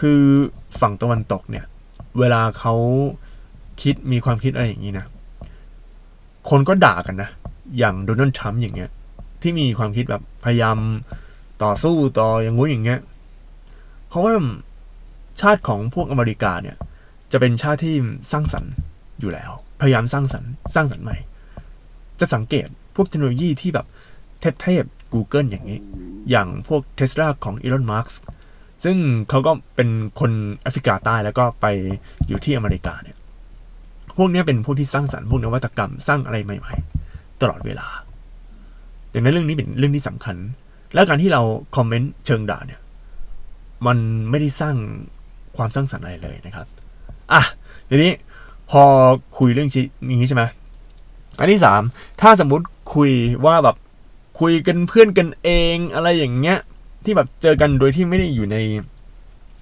[0.00, 0.20] คือ
[0.80, 1.64] ฝั่งตะวันตกเนี่ย
[2.18, 2.74] เวลาเขา
[3.82, 5.06] คิดมีความคิดอะไรอย่างนี้นะ
[6.50, 7.30] คนก็ด่ากันนะ
[7.78, 8.90] อย่างโดนัลด์ทรัมป์อย่างเงี้ย
[9.42, 10.78] ที่มีความคิดแบบพยายาม
[11.62, 13.00] ต่อสู้ต่ออย่างงู้นอย่างเงี้ย
[14.08, 14.34] เพราะว่า
[15.40, 16.76] ชาติของพวกอเมริกาเนี่ย
[17.32, 17.96] จะเป็นชาติที่
[18.32, 18.72] สร้างสรรค์
[19.20, 21.16] อยู่แล้ว พยายามสร้างสรรค์สร้างสรรค์ใหม่
[22.20, 23.86] จะสังเกต พวกเทคโนโลยีที่แบบ
[24.40, 25.80] เทพๆ Google อย่างนี้
[26.30, 28.14] อย่างพวก Tesla ของ Elon Musk
[28.84, 28.96] ซึ่ง
[29.28, 29.88] เขาก็เป็น
[30.20, 30.30] คน
[30.62, 31.66] แอฟริกาใต้แล้วก็ไป
[32.26, 33.16] อยู่ที่อเมริกาเนี่ย
[34.18, 36.74] พวกนี้เป็นพวกที่สร้างสรรค์พวกนวัตกรรมสร้างอะไรใหม่
[37.06, 37.86] ๆ ตลอดเวลา
[39.12, 40.36] ดังนั้นเรื่องนี้เป็นเรื่องที่สำคัญ
[40.94, 41.42] และการที่เรา
[41.76, 42.80] คอมเมนต์เชิงด่าเนี่ย
[43.86, 43.98] มัน
[44.30, 44.76] ไม่ได้สร้าง
[45.56, 46.66] ความสร้างสรรค์อะไรเลยนะครับ
[47.32, 47.42] อะ
[47.88, 48.12] ทีนี้
[48.70, 48.82] พอ
[49.38, 49.68] คุยเรื่อง
[50.08, 50.44] อย่างนี้ใช่ไหม
[51.38, 51.82] อันที่สาม
[52.20, 53.10] ถ้าสมมุติ คุย
[53.46, 53.76] ว่าแบบ
[54.40, 56.58] คุยกันเพื่อนกันเองอะไรอย่างเงี้ย
[57.04, 58.56] ที่แบบเจอกันโดยที่ไม่ได้อยู่ใน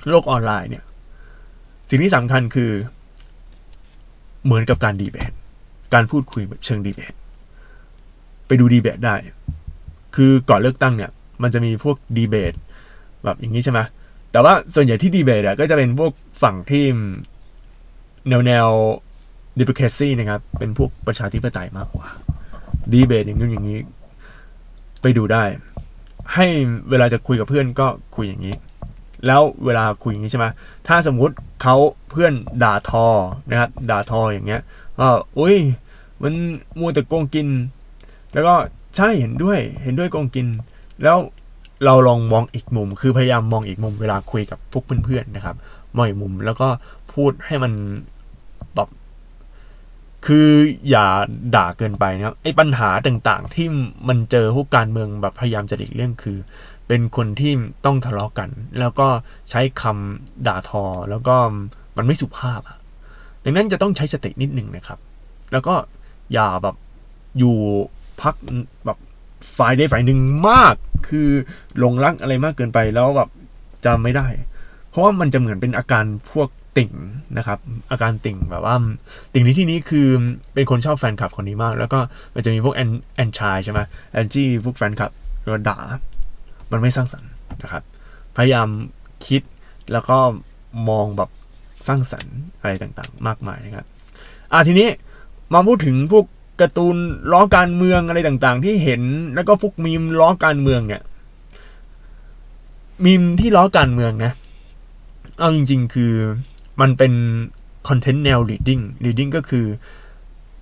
[0.09, 0.85] โลกออนไลน์เนี่ย
[1.89, 2.71] สิ่งที่สำคัญคือ
[4.45, 5.33] เหมือนกับการดีเบต
[5.95, 7.15] การพูดคุยแบบเชิงดีเบต
[8.47, 9.15] ไปดูดีเบตได้
[10.17, 11.11] คือก่อนเลือกตั้งเนี่ย
[11.43, 12.55] มันจะมีพวกดีเบต
[13.25, 13.81] แบบอย่างนี้ใช่ไหม
[14.33, 16.13] แต่ว่าส่วนใหญ่ที่ดีเบตอะก็จะเป็นพวก
[16.43, 16.85] ฝั่งที่
[18.29, 18.69] แนวแนว
[19.59, 22.07] ดิปเคซี่นะครับ เป็นพวกประชาธิปไตยมากกว่า
[22.93, 23.81] ดีเบตอย่างนี้อย่างนี้
[25.03, 25.45] ไปดูได้
[26.35, 26.47] ให้
[26.91, 28.55] เวลาจะคุยกับเพื่อนก็คุยอย่างนี้
[29.27, 30.47] แล้วเวลาคุยอย่างนี้ใช่ไหม
[30.87, 31.77] ถ้าสมมุติเขา
[32.11, 33.07] เพื่อนด่าทอ
[33.51, 34.63] นะครับด่าทออย่างเงี้ย
[34.99, 35.57] ว่าอุ้ย
[36.23, 36.35] มัน
[36.79, 37.49] มัวแต่โกงกิน
[38.33, 38.55] แล้วก็
[38.97, 40.47] ใช่เห็นด้วยเห็นด้วยโกงกิน
[41.03, 41.19] แล้ว
[41.85, 45.57] เราลองมองอีกมุม คือพยายามมองอีกมุมเวลาคุยกับพวกเพื่อนๆนะครับ
[45.97, 46.69] มองอีกมุมแล้วก็
[47.13, 47.73] พูดให้มัน
[50.29, 50.51] คือ
[50.91, 51.07] อย่า
[51.57, 53.67] ด่าเกินไปนะครับไอ้ปัญหาต่างๆ ที่
[54.09, 56.39] มันเจอพวกการเมืองแบบพยายามจะหลีกเลี่ยงคือ
[56.89, 57.53] เป็นคนที่
[57.85, 59.09] ต้องทะเลาะกัน แล้วก็
[59.51, 61.37] ใช้คำด่าทอ แล้วก็
[61.97, 62.79] มันไม่สุภาพอะ
[63.45, 64.99] ดังนั้นจะต้องใช้สตินิดหนึ่งนะครับ
[65.53, 65.75] แล้วก็
[66.33, 66.77] อย่าแบบ
[67.39, 67.57] อยู่
[68.21, 68.35] พัก
[68.87, 68.99] แบบ
[69.59, 70.75] ฝ่ายใดฝ่ายหนึ่งมาก
[71.09, 71.29] คือ
[71.79, 73.29] หลงรักอะไรมากเกินไปแล้วแบบ
[73.87, 74.27] จำไม่ได้
[74.91, 76.93] เพราะว่ามันจะเหมือนเป็นอาการพวก ติ่ง
[77.39, 77.59] นะครับ
[77.91, 78.77] อาการติ่งแบบว่า
[79.33, 80.09] ติ่งในที่นี้คือ
[80.55, 81.99] เป็นคนชอบแฟนคลับคนนี้มาก แล้วก็
[82.35, 83.81] มันจะมีพวกแอนแอนชายใช่ไหม
[84.13, 85.11] แอนจี้พวกแฟนคลับ
[85.45, 85.79] ก็ด่า
[86.73, 87.31] มันไม่สร้างสรรค์
[87.63, 87.83] นะครับ
[88.37, 88.69] พยายาม
[89.27, 89.43] คิด
[89.93, 90.19] แล้วก็
[90.89, 91.31] มองแบบ
[91.89, 93.87] สร้างสรรค์อะไรต่างๆ มากมายนะครับ
[94.53, 94.89] อะทีนี้
[95.55, 96.25] มาพูดถึงพวก
[96.61, 96.97] การ์ตูน
[97.33, 99.03] ล้อการเมืองอะไรต่างๆ ที่เห็น
[99.35, 101.03] แล้วก็พวกมีมล้อการเมืองเนี่ย
[103.05, 104.33] มีมที่ล้อการเมืองนะ
[105.39, 106.13] เอาจริง ๆ คือ
[106.81, 107.13] มันเป็น
[107.89, 109.67] คอนเทนต์แนว leading leading ก็คือ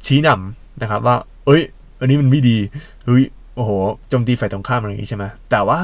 [0.06, 1.62] ชี้นำนะครับว่า เอ้ย
[2.00, 2.56] อันนี้มันไม่ดี
[3.04, 3.24] เฮ้ย
[3.56, 3.70] โอ้โห
[4.08, 5.78] โจมตีฝ่ายตรงข้ามอะไรอย่างนี้ใช่ไหมแต่ว่า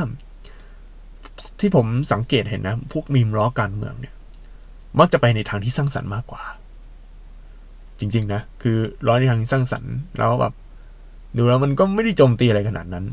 [1.61, 4.15] ที่ผมสังเกตเห็นนะ พวกมีมล้อการเมืองเนี่ย
[4.99, 6.43] มักจะไปในทางที่สร้างสรรค์มากกว่า
[7.99, 8.77] จริง ๆ นะ คือ
[9.09, 10.55] ร้อยในทางที่สร้างสรรค์แล้วแบบ
[11.37, 13.05] ดูแล้วมันก็ไม่ได้โจมตีอะไรขนาดนั้น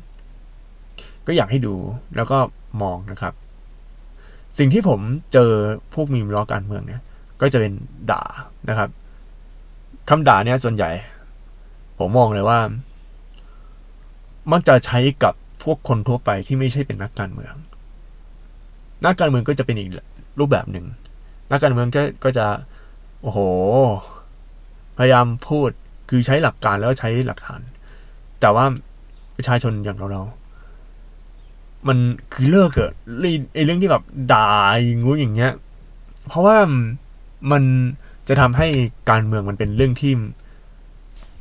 [1.27, 1.75] ก็อยากให้ดู
[2.15, 2.37] แล้วก็
[2.81, 3.33] มองนะครับ
[4.57, 4.99] สิ่งที่ผม
[5.33, 5.51] เจอ
[5.93, 7.01] พวกมีมล้อการเมืองเนี่ย
[7.41, 7.73] ก็จะเป็น
[8.11, 8.23] ด่า
[8.69, 8.89] นะครับ
[10.09, 10.89] คำด่าเนี่ยส่วนใหญ่
[11.97, 12.59] ผมมองเลยว่า
[14.51, 17.55] มักจะใช้กับพวกคนทั่วไปที่ไม่ใช่เป็นนักการเมือง
[19.05, 19.89] นักการเมืองก็จะเป็นอีก
[20.39, 20.85] รูปแบบหนึ่ง
[21.51, 22.45] นักการเมืองก็ก็จะ
[23.21, 23.39] โอ้โห
[24.97, 25.69] พยายามพูด
[26.09, 27.61] คือใช้หลักการแล้วใช้หลักฐาน
[28.41, 28.65] แต่ว่า
[29.35, 30.23] ประชาชนอย่างเราเรา
[31.87, 31.97] มัน
[32.33, 32.93] คือเลิกเอะ
[33.53, 34.49] ไอเรื่องที่แบบด่า
[34.83, 35.53] อย่างงู้อย่างเงี้ย
[36.27, 36.57] เพราะว่า
[37.51, 37.63] มัน
[38.27, 38.67] จะทำให้
[39.09, 40.13] การเมืองมันเป็นเรื่องที่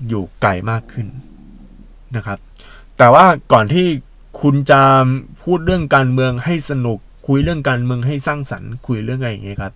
[0.09, 1.07] อยู่ไกลมากขึ้น
[2.17, 2.39] นะครับ
[2.99, 3.87] แต่ว่าก่อนที่
[4.41, 4.81] คุณจะ
[5.43, 9.73] พูดเรื่องการเมืองให้สนุก คุยเรื่องการเมืองให้สร้างสรรค์ คุยเรื่องอะไรอย่างเงี้ยครับ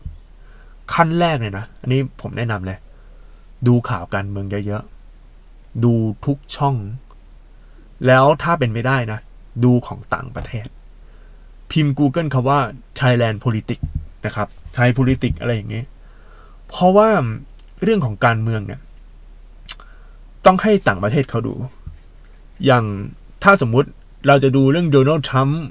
[0.94, 2.78] ขั้นแรกเลยนะ อันนี้ผมแนะนำเลย
[3.66, 5.92] ดูข่าวการเมืองเยอะๆ ดู
[6.26, 6.76] ทุกช่อง
[8.06, 9.18] แล้วถ้าเป็นไม่ได้นะ
[9.64, 10.66] ดูของต่างประเทศ
[11.70, 12.58] พิมพ์ Google คาว่า
[13.00, 13.86] Thailand Politics
[14.26, 15.86] นะครับ Thai Politics อะไรอย่างเงี้ย
[16.72, 17.08] เพราะว่า
[17.82, 18.80] เรื่องของการเมืองเนี่ย
[20.46, 21.54] ต้องให้ต่างประเทศเขาดู
[22.66, 22.84] อย่าง
[23.42, 23.88] ถ้าสมมุติ
[24.26, 25.62] เราจะดูเรื่องโดนัลด์ทรัมป์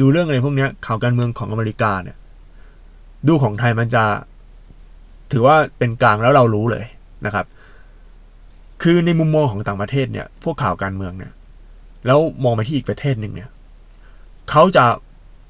[0.00, 2.16] ดูเรื่องอะไรพวกนี้ข่าวการเมืองของอเมริกาเนี่ย
[3.28, 4.04] ดูของไทยมันจะ
[5.32, 6.84] ถือว่าเป็นกลางแล้วเรารู้เลย
[7.26, 7.46] นะครับ
[8.82, 11.32] คือในมุมมองของต่างประเทศเนี่ย พวกข่าวการเมืองเนี่ย
[12.06, 13.50] แล้วมองไปที่อีกประเทศหนึ่งเนี่ย
[14.50, 14.84] เขาจะ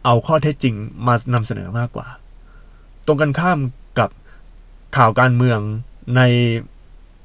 [0.04, 0.74] เอาข้อเท็จจริง
[1.06, 2.06] มานำเสนอมากกว่า
[3.06, 3.58] ตรงกันข้าม
[3.98, 4.10] กับ
[4.96, 5.60] ข่าวการเมือง
[6.16, 6.22] ใน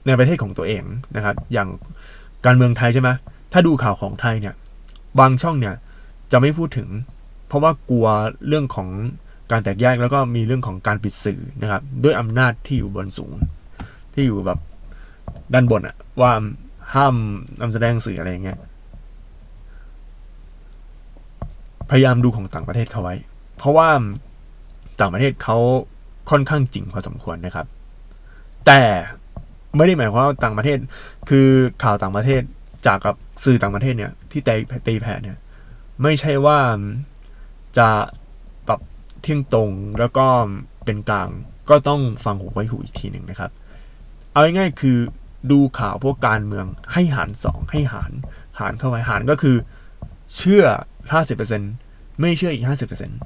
[0.06, 0.84] ในประเทศของตัวเอง
[1.16, 1.70] นะครับ อย่าง
[2.46, 3.10] การเมืองไทยใช่ไหม
[3.54, 4.56] ถ้าดูข่าวของไทยเนี่ย
[5.20, 5.76] บางช่องเนี่ย
[6.32, 6.90] จะไม่พูดถึง
[7.48, 8.08] เพราะว่ากลัว
[8.48, 8.90] เรื่องของ
[9.52, 13.34] การแตกแยกแล้วก็มีเรื่องของการปิดสื่อนะครับ ด้วยอำนาจที่อยู่บนสูง
[14.14, 14.60] ที่อยู่แบบ
[15.54, 16.32] ด้านบนอะว่า
[16.94, 17.16] ห้าม
[17.62, 18.60] นำแสดงสื่ออะไรอย่างเงี้ย
[21.90, 23.16] พยายามดูของต่างประเทศเขาไว้
[23.58, 23.90] เพราะว่า
[25.00, 25.58] ต่างประเทศเขา
[26.30, 27.68] ค่อนข้างจริงพอสมควรนะครับ
[28.66, 28.82] แต่
[29.76, 30.78] ไม่ได้หมายความว่าต่างประเทศ
[31.30, 31.48] คือ
[31.84, 32.42] ข่าวต่างประเทศ
[32.86, 34.56] จากกับสื่อต่างประเทศเนี่ย ที่ตี
[34.88, 35.38] ตีแผ่เนี่ย
[36.04, 36.60] ไม่ใช่ว่า
[37.78, 37.90] จะ
[38.66, 38.80] แบบ
[39.22, 40.26] เที่ยงตรงแล้วก็
[40.86, 41.30] เป็นกลาง
[41.70, 43.52] ก็ต้องฟังหูไว้หูอีกทีหนึ่งนะครับ
[44.32, 44.98] เอาง่ายๆคือ
[45.52, 48.12] ดูข่าวพวกการเมืองให้หารสองให้หาร
[48.60, 49.56] หารเข้าไปหารก็คือ
[50.36, 50.66] เชื่อ
[51.44, 52.64] 50%ไม่เชื่ออีก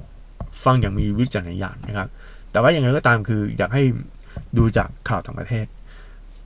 [0.00, 2.08] 50%ฟังอย่างมีวิจารณญาณนะครับ
[2.58, 3.82] แต่ว่าอย่างไรก็ตามคืออยากให้
[4.58, 5.66] ดูจากข่าวต่างประเทศ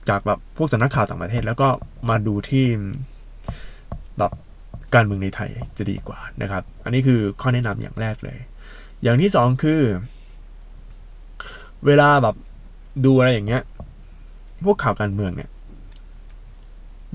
[0.09, 1.67] จากแบบพวกสำนักข่าวต่างประเทศ แล้วก็
[2.09, 2.65] มาดูที่
[4.17, 4.31] แบบ
[4.95, 8.37] การเมืองในไทยจะดีกว่านะครับ อันนี้คือข้อแนะนำอย่างแรกเลย
[9.03, 9.81] อย่างที่สองคือ
[11.85, 12.35] เวลาแบบ
[13.05, 13.61] ดูอะไรอย่างเงี้ย
[14.65, 15.49] พวกข่าวการเมืองเนี่ย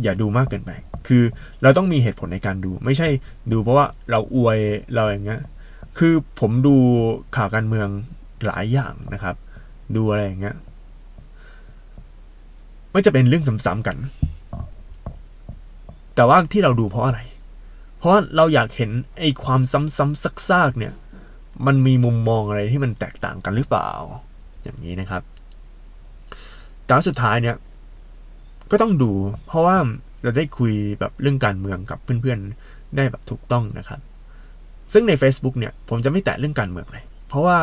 [0.03, 0.71] อย่าดูมากเกินไป
[1.09, 1.23] คือ
[1.63, 3.09] เราต้องมีเหตุผลในการดู ไม่ใช่
[3.53, 4.59] ดูเพราะว่าเราอวย
[4.95, 5.41] เราอย่างเงี้ย
[5.99, 6.77] คือผมดู
[7.37, 7.89] ข่าวการเมือง
[8.47, 9.37] หลายอย่างนะครับ
[9.97, 10.57] ดูอะไรอย่างเงี้ย
[12.91, 13.97] ไม่จะเป็นเรื่องซ้ำๆกัน
[16.15, 17.21] แต่ว่าที่เราดูเพราะอะไร
[17.99, 20.95] เพราะเราอยากเห็นไอ้ความซ้ำๆซากๆเนี่ย
[21.67, 23.91] มันมีมุมมองอะไรที่มันแตกต่างกันหรือเปล่า
[24.63, 25.23] อย่างนี้นะครับ
[26.85, 27.57] แต่สุดท้ายเนี่ย
[28.71, 29.13] ก็ต้องดู
[29.47, 29.77] เพราะว่า
[30.23, 34.01] เราได้คุยแบบเรื่องการเมืองกับเพื่อนๆ ได้แบบถูกต้องนะครับ
[34.93, 37.59] ซึ่งใน Facebook เนี่ย ผมจะไม่แตะเรื่องการเมืองเลย เพราะว่า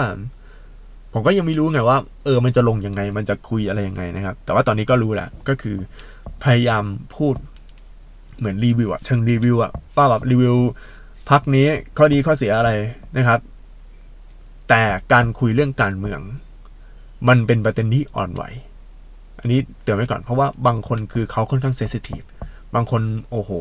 [1.17, 5.75] ผมก็ยังไม่รู้ไงว่า เออมันจะลงยังไง มันจะคุยอะไรยังไงนะครับ แต่ว่าตอนนี้ก็รู้แหละก็คือ
[6.43, 6.83] พยายาม
[7.15, 7.35] พูด
[8.37, 10.55] เหมือนรีวิวอะเชิงรีวิวอะป้าแบบรีวิว
[11.29, 12.71] พักนี้ข้อดีข้อเสียอะไร
[13.17, 13.39] นะครับ
[14.69, 16.19] แต่การคุยเรื่องการเมือง
[17.27, 18.43] มันเป็นประเด็นที่อ่อนไหว
[19.39, 22.21] อันนี้เตือนไว้ก่อนเพราะว่าบางคนคือเขาค่อนข้างเซสซิทีฟ
[22.75, 23.01] บางคน
[23.31, 23.51] โอ้โห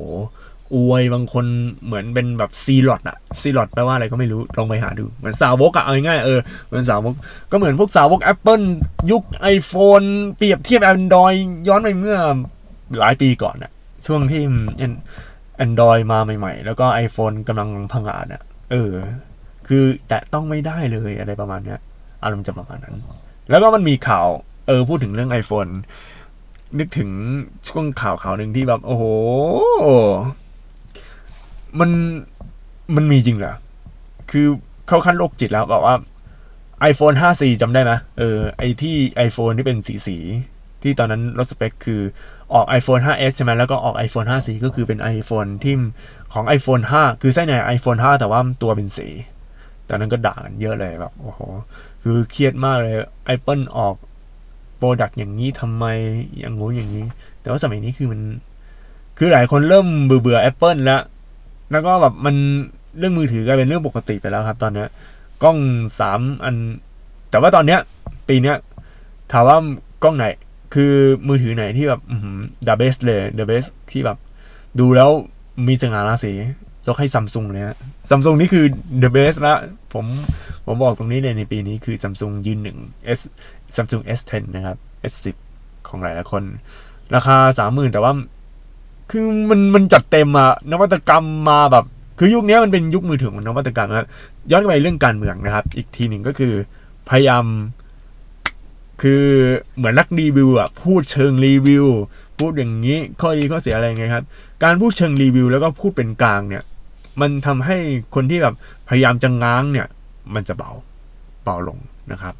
[0.75, 1.47] อวยบางคน
[1.85, 7.15] เหมือนเป็นแบบซีลอดอะซีลอดแปลว่าอะไรก็ไม่รู้ลองไปหาดู เหมือนสาวกอะเอาง่ายเออเหมือนสาวก
[7.51, 8.65] ก็เหมือนพวกสาวก Apple
[9.11, 9.23] ยุค
[9.57, 12.19] iPhone เปรียบเทียบ Android ย้อนไปเมื่อ
[12.99, 13.71] หลายปีก่อนอะ
[14.07, 14.43] ช่วงที่
[15.65, 18.93] Android มาใหม่ ๆ แล้วก็ iPhone กำลังพังอาจอะเออ
[19.69, 21.79] คือแต่ต้องไม่ได้เลยอะไรประมาณเนี้ย
[22.23, 22.97] อารมณ์จะประมาณนั้น
[23.51, 24.27] แล้วก็มันมีข่าว
[24.67, 25.71] เออพูดถึงเรื่อง iPhone
[26.79, 27.11] นึกถึง
[27.69, 29.05] ช่วงข่าวข่าวหนึ่งที่แบบ โอ้โห
[31.81, 31.91] มัน
[32.97, 33.55] มันมีจริงเหรอ
[34.31, 34.47] คือ
[34.89, 35.97] เข้าขั้นโรคจิตแล้วบอกว่า
[36.91, 40.17] iPhone 5C จำได้ไหมเออไอที่ iPhone ที่เป็นสีสี
[40.83, 42.01] ที่ตอนนั้นลดสเปคคือ
[42.55, 45.75] ออก iPhone 5s ใช่ไหมแล้วก็ออก iPhone 5c ก็คือเป็น iPhone ที่
[46.33, 49.09] ของ iPhone 5 คือไส้ใน iPhone 5 แต่ว่าตัวเป็นสี
[49.89, 51.41] ตอนนั้นก็ด่ากันเยอะเลยแบบโอ้โห
[52.03, 52.97] คือเครียดมากเลย
[53.35, 53.95] Apple ออก
[54.77, 55.85] product อย่างนี้ทำไม
[56.39, 57.07] อย่างงู้นอย่างนี้
[57.41, 58.21] แต่ว่าสมัยนี้คือมัน
[59.19, 61.01] คือหลายคนเริ่มเบื่อเบื่อ Apple แล้ว
[61.75, 62.37] แล้วก็แบบมัน
[62.99, 64.89] เรื่องมือถือกลายเป็นเรื่องปกติไปแล้วครับ ตอนเนี้ย
[65.43, 65.59] กล้อง
[66.01, 66.57] สามอัน
[67.31, 67.81] แต่ว่าตอนเนี้ย
[68.29, 68.57] ปีเนี้ย
[69.33, 69.59] ถามว่า
[70.03, 70.27] กล้องไหน
[70.75, 70.93] คือ
[71.29, 72.01] มือถือไหนที่แบบ
[72.65, 74.19] the best เลย the best ที่แบบ
[74.81, 75.11] ดูแล้ว
[75.67, 76.33] มีสง่าราศี
[76.87, 77.77] ยกให้ซัมซุงเลยฮะ
[78.11, 78.65] ซัมซุงนี่คือ
[79.03, 79.55] the best ละ
[79.93, 80.05] ผม
[80.67, 82.79] ผมบอกตรงนี้เลยในปีนี้คือซัมซุงยืนหนึ่ง
[83.19, 83.21] S
[83.77, 84.77] Samsung S10 นะครับ
[85.13, 85.37] S10
[85.89, 86.43] ของหลายหลายคน
[87.15, 88.13] ราคาสามหมื่นแต่ว่า
[89.11, 91.85] คือมันมันจัดเต็มอะนวัตกรรมมาแบบ
[92.19, 94.09] คือยุคนี้มันเป็นยุคมือถือของนวัตกรรมนะ
[94.51, 96.53] ย้อนไปเรื่องการเมืองนะครับ อีกทีหนึ่งก็คือ
[97.09, 97.45] พยายาม
[99.03, 99.25] คือ
[99.77, 101.87] เหมือนนักรีวิวอะพูดเชิงรีวิว
[102.39, 104.25] พูดอย่างนี้ข้อดีข้อเสียอะไรไงครับ
[104.65, 106.65] การพูดเชิงรีวิว แล้วก็พูดเป็นกลางเนี่ย
[107.21, 107.77] มันทำให้
[108.15, 108.55] คนที่แบบ
[108.89, 109.87] พยายามจะง้างเนี่ย
[110.35, 110.71] มันจะเบา
[111.45, 111.79] เบาลง
[112.13, 112.35] นะครับ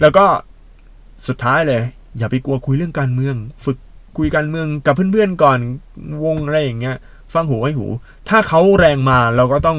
[0.00, 0.24] แล้วก็
[1.26, 1.82] สุดท้ายเลย
[2.18, 3.78] อย่าไปกลัวคุยเรื่องการเมือง ฝึก
[4.18, 5.58] คุยการเมืองกับเพื่อนๆก่อน
[6.24, 6.96] วงอะไรอย่างเงี้ย
[7.34, 7.86] ฟังหูไว้หู
[8.28, 9.78] ถ้าเขาแรงมาเราก็ต้อง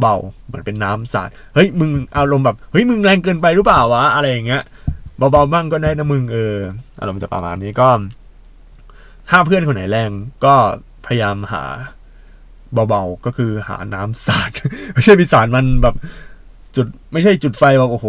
[0.00, 4.62] เบาเหมือนเป็นน้ำสาดเฮ้ยมึงอารมณ์แบบเฮ้ยมึงแรงเกินไปหรือเปล่าวะอะไรอย่างเงี้ย
[5.18, 6.54] เบาๆบ้างก็ได้นะมึงเออ
[7.00, 7.88] อารมณ์จะประมาณนี้ก็
[9.28, 10.10] ถ้าเพื่อนคนไหนแรง
[10.44, 10.54] ก็
[11.06, 11.64] พยายามหา
[12.88, 14.50] เบาๆก็คือหาน้ำสาด
[14.94, 15.94] ไม่ใช่พิสารมันแบบ
[16.76, 18.06] จุดไม่ใช่จุดไฟแบบโอ้โห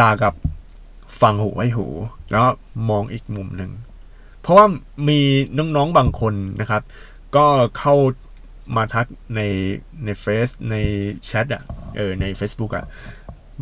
[0.00, 0.34] ด่ากับ
[1.20, 1.86] ฟังหูไว้หู
[2.30, 2.44] แล้ว
[2.90, 3.70] มองอีกมุมหนึ่ง
[4.42, 4.66] เพราะว่า
[5.08, 5.20] มี
[5.58, 6.82] น้องๆบางคนนะครับ
[7.36, 7.46] ก็
[7.78, 7.94] เข้า
[8.76, 9.40] มาทักใน
[10.04, 10.76] ในเฟซใน
[11.26, 11.62] แชทอะ
[11.96, 12.84] เออใน Facebook อะ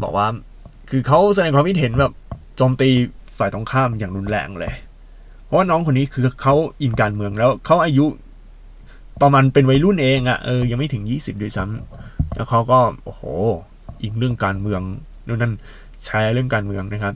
[0.03, 0.27] บอกว่า
[0.91, 2.13] คือเขาแสดงความคิดเห็นแบบ
[2.57, 2.91] โจมตี
[3.39, 4.75] ฝ่ายตรงข้ามอย่างรุนแรงเลย
[5.45, 8.07] เพราะว่าน้องคนนี้คือเขาอินการเมืองแล้วเขาอายุ
[9.23, 13.23] ประมาณเป็นวัยรุ่นเองอะ่ะเออยังไม่ถึง 20ด้วยซ้ำแล้วเขาก็โอ้โห
[14.03, 14.81] อิงเรื่องการเมือง
[15.27, 15.53] นู่นนั่น
[16.05, 17.15] แชร์เรื่องการเมืองนะครับ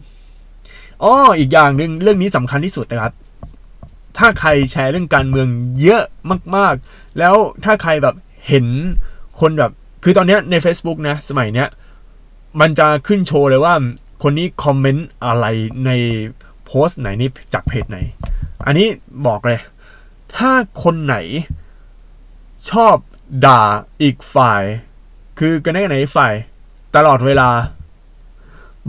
[1.03, 3.12] อ๋ออีกอย่างหนึ่งเรื่องนี้สำคัญที่สุดนะครับ
[4.18, 5.48] ถ้าใครแชร์เรื่องการเมือง
[5.83, 6.05] เยอะ
[6.57, 8.14] มากๆ แล้วถ้าใครแบบ
[8.48, 8.66] เห็น
[9.40, 9.70] คนแบบ
[10.05, 11.68] คือตอนนี้ใน Facebook นะ สมัยเนี้ย
[12.61, 13.75] มันจะขึ้นโชว์เลยว่า
[14.22, 15.46] คนนี้คอมเมนต์อะไร
[15.87, 15.90] ใน
[16.64, 17.98] โพสต์ไหนนี่จากเพจไหน
[18.66, 18.88] อันนี้
[19.27, 19.61] บอกเลย
[20.37, 20.51] ถ้า
[20.83, 21.16] คนไหน
[22.70, 22.94] ชอบ
[23.46, 23.62] ด่า
[24.03, 24.62] อีกฝ่าย
[25.38, 26.35] คือกันได้กันไหนฝ่าย
[26.96, 27.51] ตลอดเวลา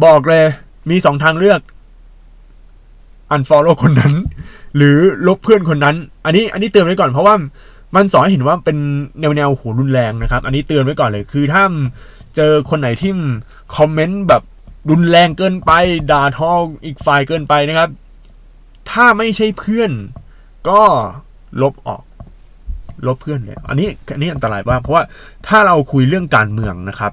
[0.06, 0.46] บอกเลย
[0.90, 1.60] มีสองทางเลือก
[3.34, 4.14] unfollow คนนั้น
[4.76, 7.36] หรือลบเพื่อนคนนั้น อันนี้อันนี้เตือนไว้ก่อนเพราะว่า
[7.96, 8.78] มันสอนให้เห็นว่าเป็น
[9.20, 11.64] แนวแนวโหรุนแรงนะครับ อันนี้เตือนไว้ก่อนเลยคือถ้า
[12.36, 13.12] เจอคนไหนที่
[13.76, 14.42] คอมเมนต์แบบ
[14.90, 15.72] รุนแรงเกินไป
[16.12, 16.52] ด่าทอ
[16.86, 17.90] อีกฝ่ายเกินไปนะครับ
[18.90, 19.92] ถ้าไม่ใช่เพื่อน
[20.70, 20.82] ก็
[21.62, 22.04] ลบออก
[23.08, 25.04] ลบเพื่อนเลยอันนี้อันนี้อันตรายมากเพราะว่า
[25.48, 27.12] ถ้าเราคุยเรื่องการเมืองนะครับ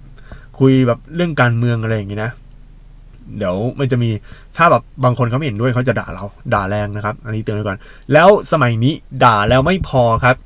[0.58, 2.30] คุยแบบเรื่องการเมืองอะไรอย่างงี้นะ
[3.38, 4.10] เดี๋ยวมันจะมี
[4.56, 7.78] ถ้าแบบบางคนเขาไม่เห็นด้วยเขาจะด่าเราด่าแรงนะครับ อันนี้เตือนไว้ก่อน
[8.12, 10.36] แล้วสมัยนี้ด่าแล้วไม่พอครับ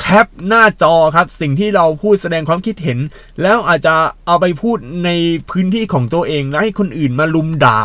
[0.00, 2.98] แคปหน้าจอครับสิ่งที่เราพูดแสดงความคิดเห็น
[3.42, 3.94] แล้วอาจจะ
[4.26, 5.10] เอาไปพูดใน
[5.50, 7.80] พื้นที่ของตัวเองแล้วให้คนอื่นมาลุมด่า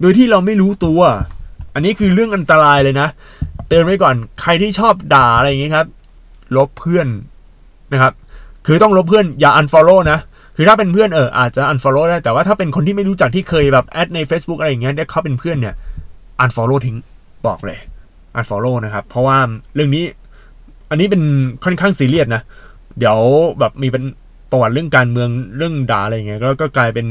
[0.00, 1.00] โดยที่เราไม่รู้ตัว
[1.74, 3.08] อันนี้คือเรื่องอันตรายเลยนะ
[3.68, 5.86] เตือนไว้ก่อนใครที่ชอบด่าอะไรอย่างงี้ครับ
[6.56, 7.06] ลบเพื่อน
[7.92, 8.12] นะครับ
[8.66, 10.18] คือต้องลบเพื่อนอย่า unfollow นะ
[10.60, 15.74] คือถ้าเป็นเพื่อนเอออาจจะ unfollow ได้แต่ว่าถ้าเป็นคนที่ไม่รู้จักที่เคยแบบแอดใน Facebook อะไรอย่างเงี้ยได้เขาเป็นเพื่อนเนี่ย
[16.44, 16.96] unfollow ทิ้ง
[17.46, 17.78] บอกเลย
[18.38, 19.38] unfollow นะครับ เพราะว่า
[19.74, 20.04] เรื่องนี้
[20.90, 21.22] อันนี้เป็น
[21.64, 22.42] ค่อนข้างซีเรียสนะ
[22.98, 23.18] เดี๋ยว
[23.58, 24.04] แบบมีเป็น
[24.50, 27.06] ประวัติเรื่องการเมืองเรื่องด่าอะไรอย่างเงี้ยแล้วก็กลายเป็น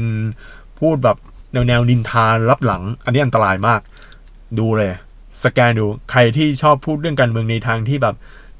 [0.78, 1.16] พูดแบบ
[1.52, 3.80] แนวแนวนินทารับหลัง อันนี้อันตรายมาก
[4.58, 4.90] ดูเลย
[5.44, 8.14] สแกนดูใครที่ชอบพูดเรื่องการเมืองในทางที่แบบ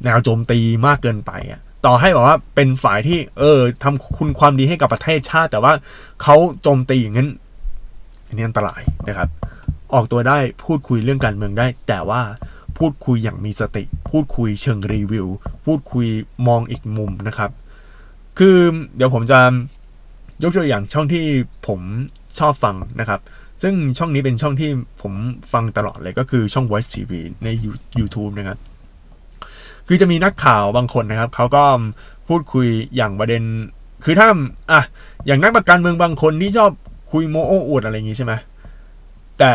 [0.04, 5.72] แนวโจมตีมากเกินไปอะ ต่อให้บอกว่าเป็นฝ่ายที่เออทำคุณความดีให้กับประเทศชาติ แต่ว่า
[6.22, 7.28] เขาโจมตีอย่างนั้น
[8.26, 9.28] อันนี้อันตรายนะครับ
[9.94, 12.22] ออกตัวได้พูดคุยเรื่องการเมืองได้ แต่ว่า
[12.78, 15.26] พูดคุยอย่างมีสติ พูดคุยเชิงรีวิว
[15.66, 16.06] พูดคุย
[16.48, 17.50] มองอีกมุมนะครับ
[18.38, 18.58] คือ
[18.96, 19.38] เดี๋ยวผมจะ
[20.42, 21.24] ยกตัวอย่างช่องที่
[21.66, 21.80] ผม
[22.38, 23.20] ชอบฟังนะครับ
[23.62, 24.70] ซึ่งช่องนี้เป็นช่องที่
[25.02, 25.12] ผม
[25.52, 27.12] ฟังตลอดเลยก็คือช่อง Voice TV
[27.44, 27.48] ใน
[27.98, 28.58] YouTube นะครับ
[29.88, 31.62] คือจะมีนักข่าวบางคนนะครับเขาก็
[32.28, 33.42] พูดคุยอย่างประเด็น
[34.04, 34.26] คือถ้า
[34.70, 34.82] อะ
[35.26, 36.70] อย่างนักประการเมืองบางคนที่ชอบ
[37.12, 38.32] คุยโมโอ้อวดอะไรอย่างงี้ใช่ไหม
[39.38, 39.52] แต่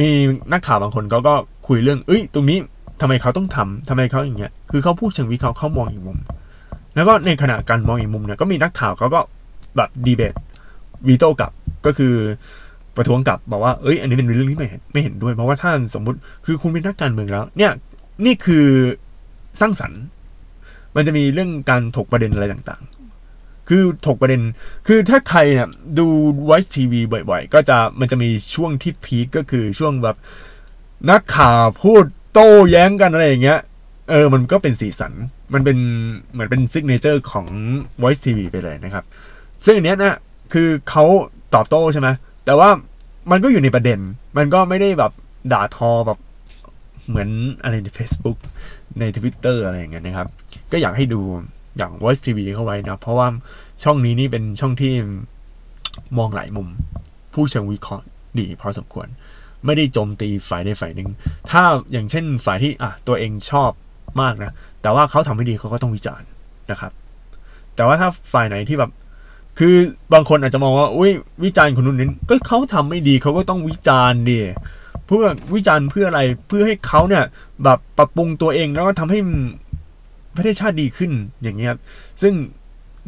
[0.00, 0.10] มี
[0.52, 1.34] นักข่าวบางคนเขาก็
[1.68, 2.58] คุยเรื่อง เอ้ย ตรงนี้
[3.00, 6.18] ทำไมเขาต้องทำทำไมเขาอย่างเงี้ย คือเขาพูดเชิงวิเคราะห์เขามองอีกมุม
[6.94, 9.20] แล้วก็ในขณะการมองอีกมุมเนี่ยก็มีนักข่าวเขาก็
[9.76, 10.34] แบบดีเบต
[11.08, 11.52] วีโต้กลับ
[11.86, 12.14] ก็คือ
[12.96, 17.72] ประท้วงกลับบอกว่าเอ้ยอันนี้เป็นเรื่องที่ไม่เห็นไม่เห็นด้วย เพราะว่าถ้านสมมุติคือคุณเป็นนักการเมืองแล้ว เนี่ย
[18.24, 18.66] นี่คือ
[19.60, 20.02] สร้างสรรค์
[20.96, 24.42] มันจะมีเรื่องการถกประเด็นอะไรต่างๆ คือถกประเด็น
[24.86, 26.06] คือถ้าใครเนี่ยดู
[26.48, 26.92] Voice TV
[27.30, 30.16] บ่อย ๆ ก็จะมันจะมีช่วงที่พีคก็คือช่วงแบบ
[31.10, 33.58] นักข่าวพูดโต้แย้งกันอะไรอย่างเงี้ย
[34.10, 35.12] เออ มันก็เป็นสีสัน
[35.54, 35.78] มันเป็น
[36.32, 37.46] เหมือนเป็น signature ของ
[38.02, 39.04] Voice TV ไปเลยนะครับ
[39.64, 40.18] ซึ่งอันเนี้ยนะ
[40.52, 41.04] คือเขา
[41.54, 42.08] ตอบโต้ใช่ไหม
[42.44, 42.68] แต่ว่า
[43.30, 43.98] มันก็อยู่ในประเด็น
[44.36, 45.12] มันก็ไม่ได้แบบ
[45.52, 46.18] ด่าทอแบบ
[47.08, 47.28] เหมือน
[47.62, 48.38] อะไรใน Facebook
[48.98, 50.28] ใน Twitter อะไรอย่างเงี้ยนะครับ
[50.72, 51.20] ก็อยากให้ดู
[51.76, 53.28] อย่าง Voice TV เข้าไว้นะ เพราะว่า
[53.84, 54.94] ช่องนี้นี่เป็นช่องที่
[56.18, 56.68] มองหลายมุม
[57.34, 58.04] พูดเชิงวิเคราะห์
[58.38, 59.08] ดีพอสมควร
[59.64, 61.08] ไม่ได้โจมตีฝ่ายใดฝ่ายหนึ่ง
[61.50, 63.70] ถ้าอย่างเช่นฝ่ายที่อะตัวเองชอบ
[64.20, 66.28] มากนะ แต่ว่าเขาทำไม่ดีเขาก็ต้องวิจารณ์
[66.70, 66.92] นะครับ
[67.74, 68.90] แต่ว่าถ้าฝ่ายไหนที่แบบ
[69.58, 69.76] คือ
[70.12, 71.10] บางคนอาจจะมองว่า อุ้ย
[71.44, 74.38] วิจารณ์คนนู้นนี้ก็เขาทำไม่ดีเขาก็ต้องวิจารณ์ดิ
[75.08, 77.24] เพื่อวิจารณ์เพื่ออะไรเพื่อให้เขาเนี่ย
[77.64, 79.18] แบบปรับปรุงตัวเองแล้วก็ทำให้
[80.36, 81.10] ประเทศชาติดีขึ้น
[81.42, 81.80] อย่างเงี้ยครับ
[82.22, 82.34] ซึ่ง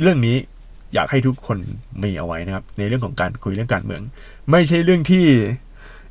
[0.03, 0.37] เรื่องนี้
[0.95, 1.59] อยากให้ทุกคน
[2.03, 4.03] มีเอาไว้นะครับ ในเรื่องของการคุยเรื่องการเมือง
[4.51, 5.25] ไม่ใช่เรื่องที่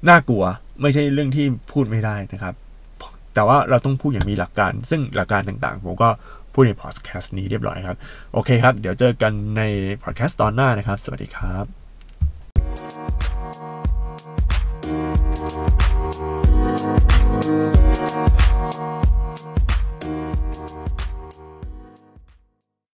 [0.10, 0.44] น่ากลัว
[0.82, 2.54] ไม่ใช่เรื่องที่พูดไม่ได้นะครับ
[3.34, 6.10] แต่ว่าเราต้องพูดอย่างมีหลักการ ซึ่งหลักการต่างๆ ผมก็
[6.54, 7.98] พูดในพอดแคสต์นี้เรียบร้อยครับ
[8.34, 9.62] โอเคครับ เดี๋ยวเจอกันใน
[10.04, 11.79] พอดแคสต์ตอนหน้านะครับ สวัสดีครับ